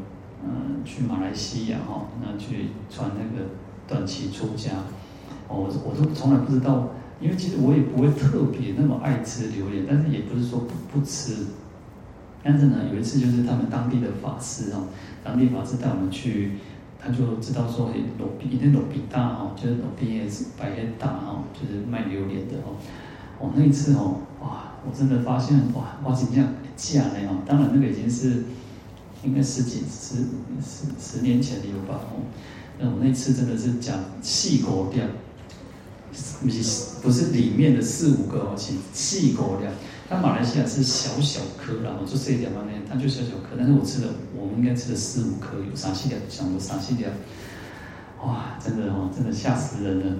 [0.44, 3.46] 嗯、去马来西亚哈，那去穿那个
[3.88, 4.70] 短期出家，
[5.48, 6.90] 哦，我我都从来不知道。
[7.22, 11.46] 因为其实我也不会特别那么爱吃榴莲，但是也不是说不不吃。
[12.42, 14.88] 但是呢，有一次就是他们当地的法师哦，
[15.22, 16.58] 当地法师带我们去，
[16.98, 22.74] 他就知道说，哎，罗比那罗比大哦，就是罗比也是白黑大哦，就是卖榴莲的哦。
[23.38, 27.38] 哦，那一次哦，哇，我真的发现哇，哇，怎么样价呢哦？
[27.46, 28.42] 当然那个已经是
[29.22, 30.16] 应该十几十
[30.60, 32.26] 十十年前的有吧哦。
[32.80, 35.04] 那我那次真的是讲细口掉。
[36.42, 39.66] 米是不是里面的四五个哦，是细颗粒。
[40.08, 43.56] 它马来西亚是小小颗，然后就这一点嘛那，它就小小颗。
[43.56, 46.20] 但是我吃了，我们应该吃了四五颗，有啥细点？
[46.28, 47.10] 想有啥细点？
[48.22, 50.16] 哇，真的哦，真的吓死人了。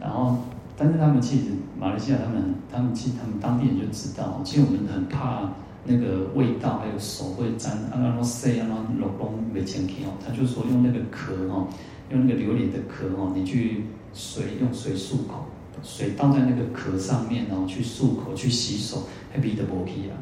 [0.00, 0.38] 然后，
[0.76, 1.44] 但是他们其实
[1.78, 5.52] 马来西亚他们，他们其实他们当地人就知道，其实我们很怕
[5.84, 10.16] 那个味道，还有手会沾，啊那种塞啊那种肉崩没清气哦。
[10.26, 11.68] 他就说用那个壳哦，
[12.14, 13.84] 用那个榴莲的壳哦，你去。
[14.16, 15.46] 水用水漱口，
[15.82, 20.14] 水倒在那个壳上面，然后去漱口、去洗手，还比得不起啊！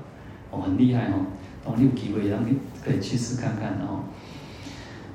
[0.51, 1.27] 哦，很厉害哦。
[1.63, 4.05] 等你有机会，让你可以去试看看哦。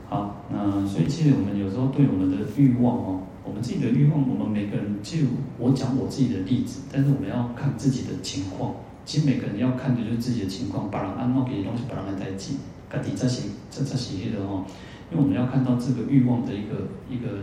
[0.07, 5.17] 好，那所以其实我们有时候对我们的欲望哦，我们自己的欲望，我们每个人就
[5.57, 8.75] 我讲我自己的例子，但是我们要看自己的情况。
[9.05, 12.57] 其实每个人要看的就是自己的情况，把人安好给东西，把人来代替，
[12.93, 14.63] 家己这些这这些的哦。
[15.11, 17.41] 因为我们要看到这个欲望的一个一个。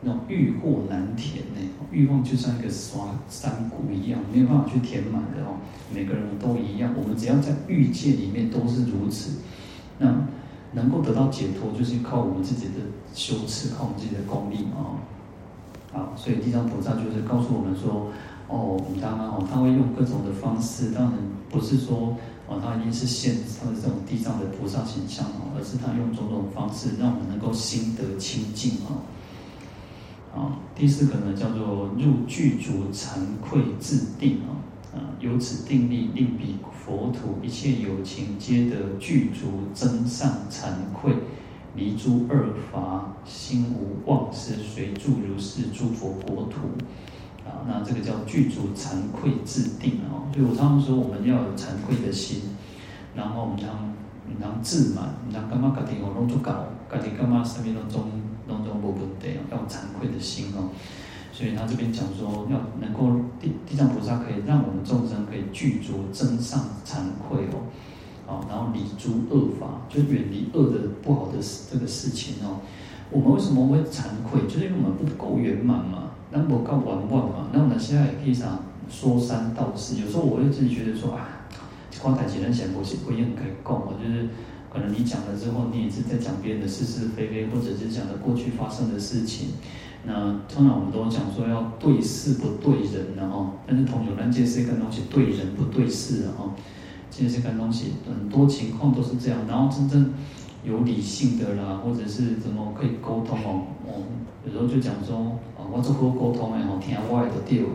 [0.00, 5.58] 那种欲壑难填呢，欲望就像一个刷山谷一样，没有办法去填满的哦。
[5.92, 9.40] 每个人都一样，我们只要在欲界里面都是如此。
[9.98, 10.28] 那
[10.72, 12.74] 能够得到解脱，就是靠我们自己的
[13.12, 15.00] 修持，靠我们自己的功力嘛。
[15.92, 18.12] 啊，所以地藏菩萨就是告诉我们说，
[18.48, 21.12] 哦，我们当然哦，他会用各种的方式，当然
[21.50, 29.04] 不是说哦，他一定是现他的这种地藏的菩萨形象哦，而是他用种种方式，让我们能够心得清净啊。
[30.34, 41.14] 啊，第四个呢，叫做入具足惭愧自定啊，啊，由此定力令彼佛土一切有情皆得具足增上惭愧，
[41.74, 46.60] 离诸二法，心无妄思，随住如是诸佛国土。
[47.48, 50.28] 啊，那这个叫具足惭愧自定哦。
[50.32, 52.42] 所以我常常说，我们要有惭愧的心，
[53.16, 53.94] 然后我们当
[54.40, 58.04] 当自满，当干嘛家己我弄做搞，家己干嘛身边拢总
[58.46, 60.68] 拢总无问题哦，要有惭愧的心哦。
[61.32, 67.64] 所以他这边讲说，要能够地地藏菩萨可以让我们众生可以具足增上惭愧哦，
[68.26, 71.38] 啊，然后离诸恶法，就远离恶的不好的
[71.70, 72.60] 这个事情哦。
[73.10, 74.42] 我们为什么会惭愧？
[74.48, 77.48] 就是因为我们不够圆满嘛，那不够完满嘛。
[77.52, 78.58] 那我们现在也可以啥
[78.90, 80.00] 说三道四。
[80.00, 81.46] 有时候我会自己觉得说啊，
[82.00, 84.28] 光台前人讲不是不应该够嘛，就是
[84.72, 89.48] 可能你讲了之后，你也是在讲别人的是是非非，或者是讲的过去发生的事情。
[90.04, 96.52] 那通常我们都讲说要对事不对人，然后但是同学们这些个东西对人不对事，然后
[97.10, 100.12] 这些个东西很多情况都是这样，然后真正。
[100.64, 103.62] 有理性的啦，或者是怎么可以沟通哦？
[103.86, 103.92] 哦，
[104.44, 105.38] 有时候就讲说，
[105.70, 107.68] 我做好沟通的吼，听我的就对了。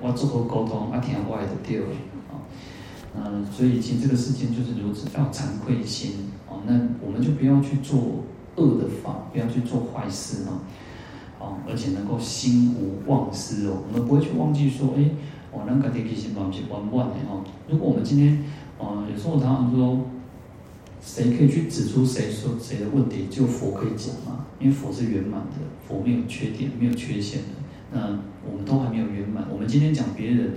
[0.00, 1.86] 我做好沟通啊，听我的就对了。
[2.30, 2.36] 啊，
[3.16, 6.60] 嗯，所以其实这个事情就是如此，要惭愧心哦。
[6.66, 7.98] 那我们就不要去做
[8.56, 10.60] 恶的法，不要去做坏事哦。
[11.38, 15.10] 哦，而且能够心无忘失哦，我们不会去忘记说，哎，
[15.50, 17.42] 我那个提起忘记忘忘的哦。
[17.68, 18.44] 如果我们今天，
[18.78, 20.00] 呃，有时候我常常说。
[21.06, 23.28] 谁可以去指出谁说谁的问题？
[23.30, 27.48] 就佛可以讲嘛，因为佛是圆满的，佛没有缺点，没有缺陷的。
[27.92, 29.46] 那我们都还没有圆满。
[29.48, 30.54] 我们今天讲别人，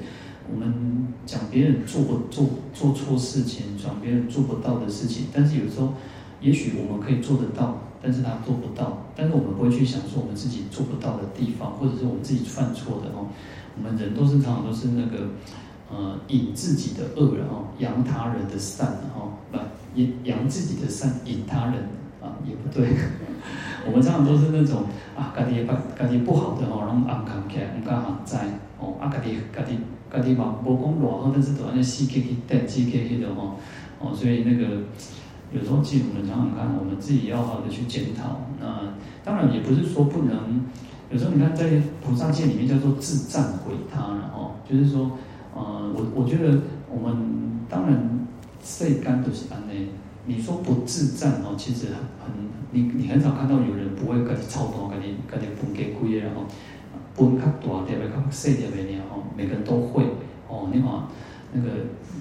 [0.51, 5.27] 我们讲别人做不做做错事情，讲别人做不到的事情。
[5.31, 5.93] 但是有时候，
[6.41, 9.05] 也许我们可以做得到，但是他做不到。
[9.15, 13.27] 但是我们不会去想说我们自己做不到的地方，或者是我们自己犯错的哦。
[13.77, 15.29] 我们人都是常常都是那个，
[15.91, 19.59] 呃，引自己的恶，然后扬他人的善，然后来。
[19.95, 21.75] 引扬自己的善，引他人
[22.21, 22.89] 啊，也不对。
[23.87, 24.83] 我们常常都是那种
[25.15, 28.39] 啊，家己把家己不好的吼，拢暗扛起来，唔敢行在
[28.77, 28.95] 哦。
[28.99, 29.79] 啊，家己家己
[30.11, 33.55] 家己嘛，无讲偌好，但是都安尼死气去带，死气去的吼。
[33.99, 34.83] 哦，所以那个
[35.51, 38.41] 有时候，其实我们想想看，我们自己要好的去检讨。
[38.59, 40.65] 那当然也不是说不能。
[41.09, 45.17] 有时候你看，在菩萨戒里面叫做自赞毁他，然后就是说，
[45.55, 46.59] 呃，我我觉得
[46.91, 48.18] 我们当然。
[48.63, 49.89] 世间都是安尼，
[50.25, 52.31] 你说不自赞哦，其实很
[52.71, 56.43] 你你很少看到有人不会跟你操刀，跟你跟你分给贵的，然后
[57.15, 60.03] 分较大点的，较细点的呢吼，每个人都会
[60.47, 60.69] 哦。
[60.71, 60.89] 你看
[61.51, 61.69] 那个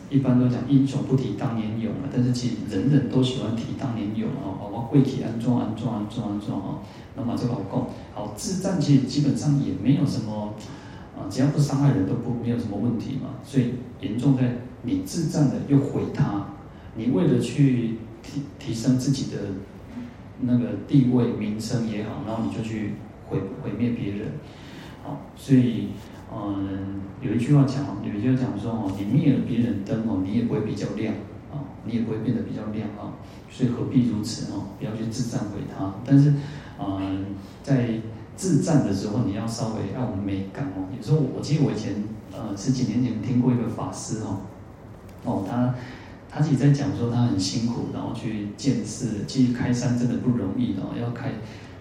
[0.09, 4.70] 一般都讲英雄不提当年勇嘛，但是其实人人都喜欢提当年勇哦。
[4.72, 6.78] 我跪体安装安装安装安装哦，
[7.14, 10.55] 那么这个好讲好自赞，其实基本上也没有什么
[11.14, 13.36] 啊，只要不伤害人都不没有什么问题嘛。
[13.45, 14.57] 所以严重在。
[14.83, 16.47] 你自赞的又毁他，
[16.97, 19.39] 你为了去提提升自己的
[20.41, 22.95] 那个地位名声也好，然后你就去
[23.26, 24.33] 毁毁灭别人，
[25.03, 25.89] 好，所以
[26.33, 31.14] 嗯，有一句话讲，有一句话讲说哦，你灭了别人灯哦，你也不会比较亮
[31.53, 33.18] 啊，你也不会变得比较亮啊，
[33.51, 34.66] 所以何必如此哦？
[34.79, 36.35] 不要去自赞毁他，但是
[36.79, 37.26] 嗯，
[37.62, 38.01] 在
[38.37, 40.87] 自赞的时候，你要稍微要有美感哦。
[40.97, 44.43] 有时候我记得我以前呃十几年前听过一个法师哦。
[45.25, 45.75] 哦，他
[46.31, 51.33] 他自己在讲说他很辛苦，然后去建寺，其实开山真的不容易，哦要开，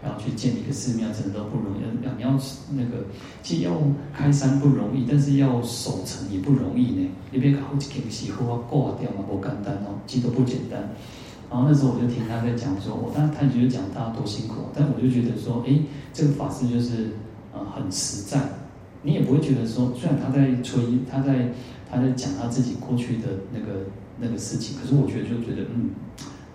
[0.01, 1.81] 然后去建一个寺庙真的都不容易。
[2.03, 2.29] 要你要
[2.71, 3.05] 那个，
[3.43, 3.71] 其实要
[4.13, 7.09] 开山不容易，但是要守城也不容易呢。
[7.31, 10.81] 你别搞几件事，或要挂掉嘛，不简单哦，其实都不简单。
[11.49, 15.77] 然后那时候我就听他在讲说，我当然他觉得讲大家多辛苦，但我就觉得说，哎，
[16.13, 17.11] 这个法师就是
[17.53, 18.39] 呃很实在，
[19.03, 20.81] 你也不会觉得说，虽然他在吹，
[21.11, 21.51] 他在。
[21.89, 23.87] 他在讲他自己过去的那个
[24.19, 25.91] 那个事情，可是我觉得就觉得，嗯，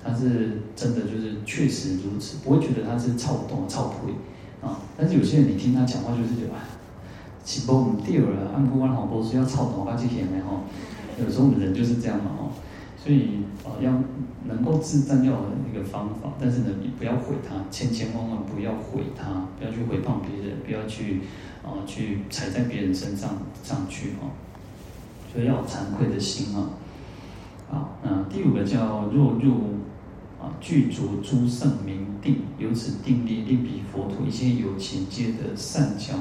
[0.03, 4.12] 他是真的就是确实如此，不会觉得他是操动操配
[4.66, 4.80] 啊。
[4.97, 6.53] 但是有些人你听他讲话，就是觉得，
[7.45, 10.62] 起波唔掉了，按不完好波是要操动，他去填的哈。
[11.18, 12.51] 有时候我们人就是这样嘛哦，
[12.97, 13.93] 所以啊，要
[14.47, 21.20] 能够自证要有一个方法，但是呢，你不要毁他，千千万万不要毁他，不要去诽谤别人，不要去
[21.62, 24.28] 啊去踩在别人身上上去哈。
[25.33, 26.68] 所以要惭愧的心啊！
[27.70, 29.76] 好，那第五个叫若入
[30.39, 36.14] 啊具足诸圣明定，由此定力令彼佛土一切有情皆得善巧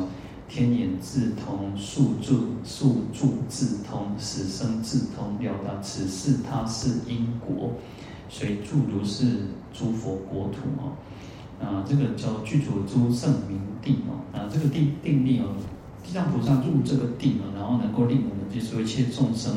[0.48, 7.74] 天眼智通，宿住宿住智通，死生智通，了达此事他是因果，
[8.30, 10.96] 随住如是诸佛国土啊！
[11.62, 14.24] 啊，这个叫具足诸圣明定哦！
[14.32, 15.48] 啊，这个定定力哦。
[16.04, 19.54] 地藏菩萨入这个定了，然后能够令我们就是一切众生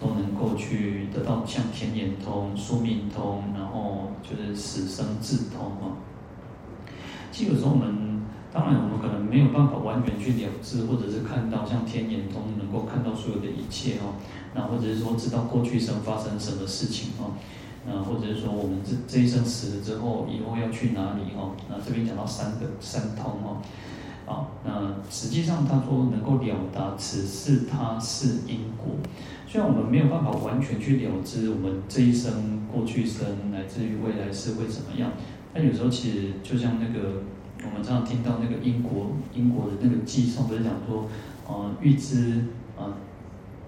[0.00, 5.96] 都能够去得到像天眼通、宿命通，然后就是死生智通啊。
[7.32, 8.22] 其实有时候我们
[8.52, 14.14] 当然，我们可能没有办法完全去了知，或者是看到像天眼通能够看到所有的一切哦，
[14.54, 17.32] 那或者是说知道过去生发生什么事情哦，
[17.86, 21.54] 那或者是说我们这这一生死了之后，以后要去哪里哦？
[21.68, 23.62] 那这边讲到三个三通哦。
[24.30, 28.94] 啊，那实际上他说能够了达此事他是因果，
[29.48, 35.10] 虽然我们没有办法完全去了知我们这一生、过去生乃至于未来是会怎么样，
[35.52, 37.22] 但有时候其实就像那个
[37.64, 41.08] 我们常常听到那个因果因果的那个记上，不是讲说，
[41.48, 42.44] 呃，预知
[42.78, 42.94] 啊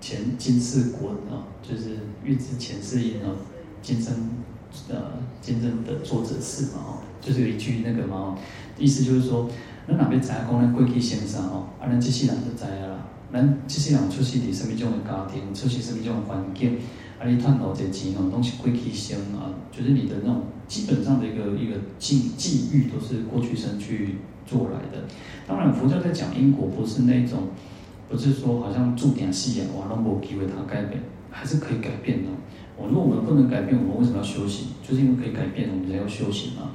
[0.00, 3.34] 前今世果啊，就是预知前世因啊，
[3.82, 4.14] 今生
[4.88, 8.38] 呃今生的作者是嘛，哦，就是有一句那个嘛，
[8.78, 9.50] 意思就是说。
[9.89, 13.07] 咱若要知影讲咱过去生吼，啊，咱这世人就知影啦。
[13.33, 16.76] 咱这世人出世伫什么种的家庭，出世什么种的环境，
[17.18, 24.16] 啊，你赚到这钱吼，拢是过去生啊，就是你的那种基本上的一个一个际际遇，都是过去生去
[24.47, 25.05] 做来的。
[25.49, 27.49] 当然，佛教在讲因果，不是那种，
[28.09, 32.28] 不是说好像注定死啊，我拢无机会他改变，还是可以改变的。
[32.76, 34.68] 我如果我们不能改变，我们为什么要修行？
[34.87, 36.70] 就是因为可以改变，我们才要修行嘛。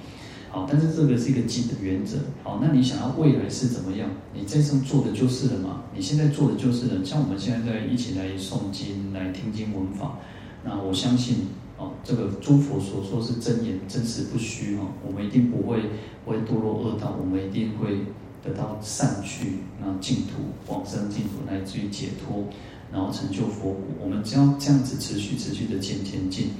[0.65, 2.17] 但是这个是一个基本原则。
[2.41, 4.09] 好，那你想要未来是怎么样？
[4.33, 5.83] 你这生做的就是了嘛？
[5.93, 7.03] 你现在做的就是了。
[7.03, 10.17] 像我们现在在一起来诵经、来听经闻法，
[10.63, 11.47] 那我相信，
[11.77, 14.87] 哦，这个诸佛所说是真言，真实不虚哦。
[15.05, 15.81] 我们一定不会
[16.25, 17.99] 会堕落恶道，我们一定会
[18.41, 22.45] 得到善趣，那净土往生净土，乃至于解脱，
[22.91, 23.81] 然后成就佛果。
[24.01, 26.51] 我们只要这样子持续持续的前前进，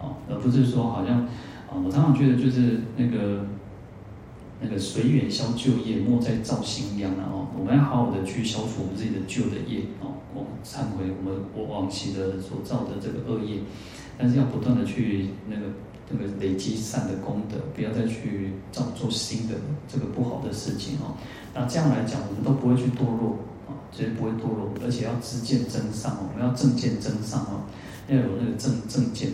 [0.00, 1.28] 啊，而不是说好像。
[1.70, 3.44] 啊，我常常觉得就是那个
[4.60, 7.46] 那个随缘消旧业，莫再造新殃了哦。
[7.58, 13.60] 我们要好好的去消除我们自己的旧的业哦，我们忏悔我们过往昔的所造的这个恶业，
[14.16, 15.66] 但是要不断的去那个
[16.10, 19.54] 那个累积善的功德，不要再去造做新的
[19.86, 21.12] 这个不好的事情哦。
[21.54, 23.36] 那这样来讲，我们都不会去堕落
[23.68, 27.60] 啊，绝对不会堕落，而且要知见增上哦，我们要正见增上哦，
[28.08, 29.30] 要有那个正正见。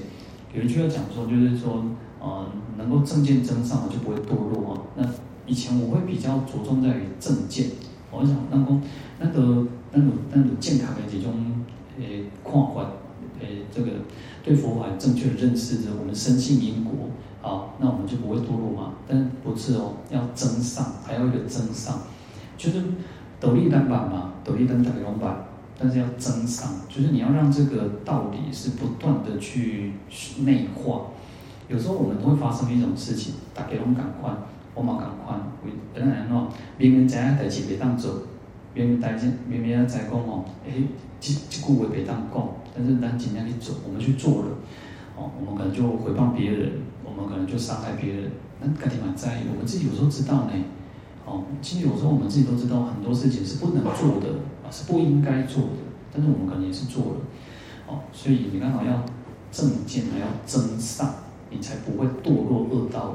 [0.52, 1.84] 有一句话讲说，就是说。
[2.24, 2.48] 啊，
[2.78, 4.80] 能够正见增上，我就不会堕落啊。
[4.96, 5.04] 那
[5.46, 7.66] 以前我会比较着重在于正见，
[8.10, 8.80] 我想那个
[9.20, 11.34] 那个那种那种健康的这种
[11.98, 12.86] 诶扩宽
[13.40, 13.90] 诶这个
[14.42, 16.92] 对佛法正确的认识着，我们深信因果，
[17.42, 18.94] 好，那我们就不会堕落嘛。
[19.06, 22.00] 但不是哦，要增上，还要一个增上，
[22.56, 22.82] 就是
[23.38, 25.44] 斗笠单板嘛，斗笠单打龙板，
[25.78, 29.92] 但是要增上，就是你要让这个道理是不断的去
[30.38, 31.08] 内化。
[31.68, 34.30] 有时候我们都会发生一种事情，大家拢赶快，
[34.74, 35.34] 我嘛赶快，
[35.64, 36.44] 为本来喏，
[36.76, 38.22] 明明知影代志袂当做，
[38.74, 40.84] 明明代志明明要在讲哦，诶，
[41.20, 44.48] 这这句话袂当讲，但是咱尽量去做，我们去做了，
[45.16, 50.52] 哦，我们可能就回报别人，我们可能就伤害别人，那家己蛮在意，我们自己有时候知道呢，
[51.24, 54.28] 哦，其实有时候我们自己都知道很多事情是不能做的，
[54.62, 55.80] 啊，是不应该做的，
[56.12, 57.20] 但是我们可能也是做了，
[57.86, 59.02] 哦，所以你刚好要
[59.50, 61.23] 正见还要增上。
[61.54, 63.14] 你才不会堕落恶道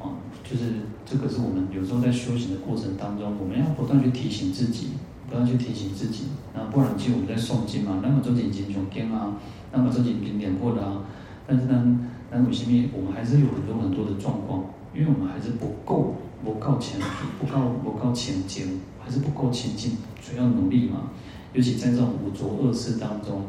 [0.00, 0.72] 哦，啊，就是
[1.04, 4.92] 这个是我们有时候在修行的过程当中，我们要不断去提醒自己，
[5.28, 6.24] 不断去提醒自己。
[6.54, 9.36] 那不然，其实我们在诵经嘛，那么做点经诵经啊，
[9.72, 11.02] 那么做点经点过的啊，
[11.46, 14.64] 但是呢，那有些面我们还是有很多很多的状况，
[14.94, 16.98] 因为我们还是不够，不够前，
[17.38, 21.10] 不够不够前进，还是不够前进，所以要努力嘛。
[21.52, 23.42] 尤其在这种五浊恶世当中。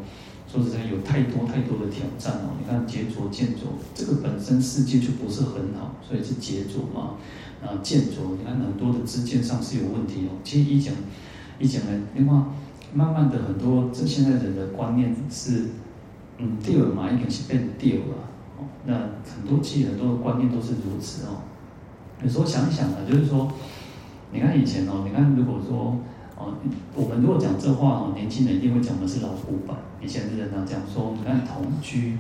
[0.55, 2.55] 说实在，有太多太多的挑战哦。
[2.57, 7.15] 你看，劫浊、见浊，这个本身世界就不是很好，所以是劫浊嘛。
[7.61, 10.39] 啊，见浊，你看很多的知见上是有问题哦。
[10.45, 10.93] 其实一讲
[11.59, 12.41] 一讲呢，另外
[12.93, 15.65] 慢慢的很多这现在人的观念是
[16.37, 18.29] 嗯掉了嘛，应该是变掉了。
[18.85, 21.43] 那很多其实很多的观念都是如此哦。
[22.23, 23.51] 有时候想想啊，就是说，
[24.31, 25.97] 你看以前哦，你看如果说。
[26.37, 26.53] 哦，
[26.93, 29.77] 我们如果讲这话哦，年轻人一定会讲的是老古板。
[30.01, 32.17] 以前的人呢讲说，你看同居，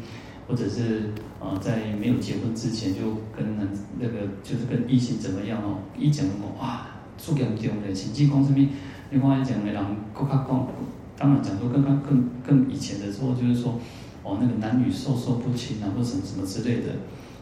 [0.47, 3.01] 或者是呃在没有结婚之前就
[3.35, 3.67] 跟男
[3.99, 6.25] 那个就是跟异性怎么样哦，一讲
[6.57, 6.87] 哇，
[7.17, 8.67] 做严重的，甚至讲什么，
[9.11, 10.67] 另外讲的人更加讲，
[11.17, 13.77] 当然讲说更刚更更以前的时候就是说，
[14.23, 16.93] 哦那个男女授受不亲啊，或什么什么之类的。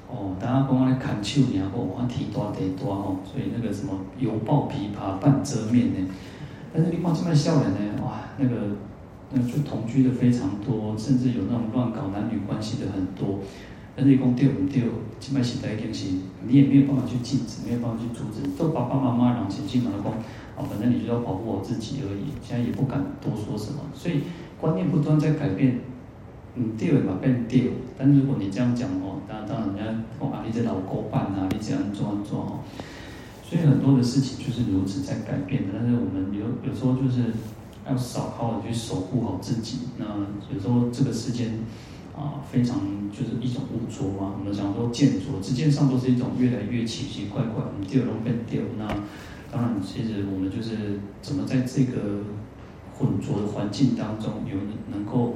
[0.09, 6.09] 哦，大家讲我来砍树然后我提多提多哦，所以那个什么犹抱琵琶半遮面呢。
[6.73, 8.55] 但是你看这么笑人呢，哇，那个，
[9.31, 13.39] 那就同居的非常多，甚至有那种乱搞男女关系的很多。
[13.95, 14.81] 但是你讲对不对？
[15.19, 18.41] 这么时代更新，你也没有办法去禁止，没有办法去阻止。
[18.57, 20.11] 都爸爸妈妈让亲戚们讲，
[20.57, 22.33] 啊，反正你就要保护我自己而已。
[22.41, 24.21] 现在也不敢多说什么，所以
[24.59, 25.79] 观念不断在改变。
[26.55, 32.59] 嗯，对嘛变对，但如果你这样讲哦，当当然人家哦啊，你这老公办啊，你这样做做哦。
[33.43, 35.73] 所以很多的事情就是如此在改变的。
[35.77, 37.25] 但是我们有有时候就是
[37.85, 39.79] 要少好的去守护好自己。
[39.97, 40.05] 那
[40.53, 41.59] 有时候这个世间
[42.15, 42.79] 啊，非常
[43.11, 44.33] 就是一种污浊嘛。
[44.39, 48.61] 我们讲说见浊，直见上都是一种越来越奇奇怪怪，我们丢都变掉。
[48.77, 48.87] 那
[49.51, 52.23] 当然，其实我们就是怎么在这个
[52.95, 54.57] 混浊的环境当中，有
[54.91, 55.35] 能够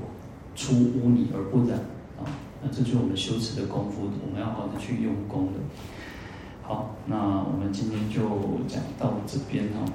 [0.55, 1.77] 出污泥而不染
[2.17, 2.25] 啊？
[2.63, 5.59] 那这就是我们修持的功夫，我们要好好的去用功的。
[6.67, 8.19] 好，那我们今天就
[8.67, 9.85] 讲到这边哈，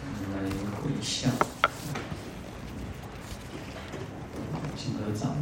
[0.00, 1.32] 我们来回向，
[4.76, 5.32] 请合掌，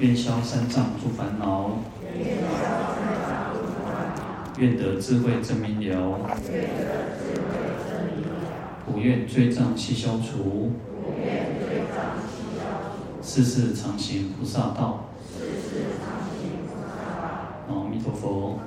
[0.00, 1.78] 愿消三障诸烦恼，
[4.58, 6.28] 愿得智慧真明了，
[8.84, 10.72] 不愿罪障悉消除，
[13.22, 15.06] 世世常行菩萨道，
[17.66, 18.58] 阿弥陀佛。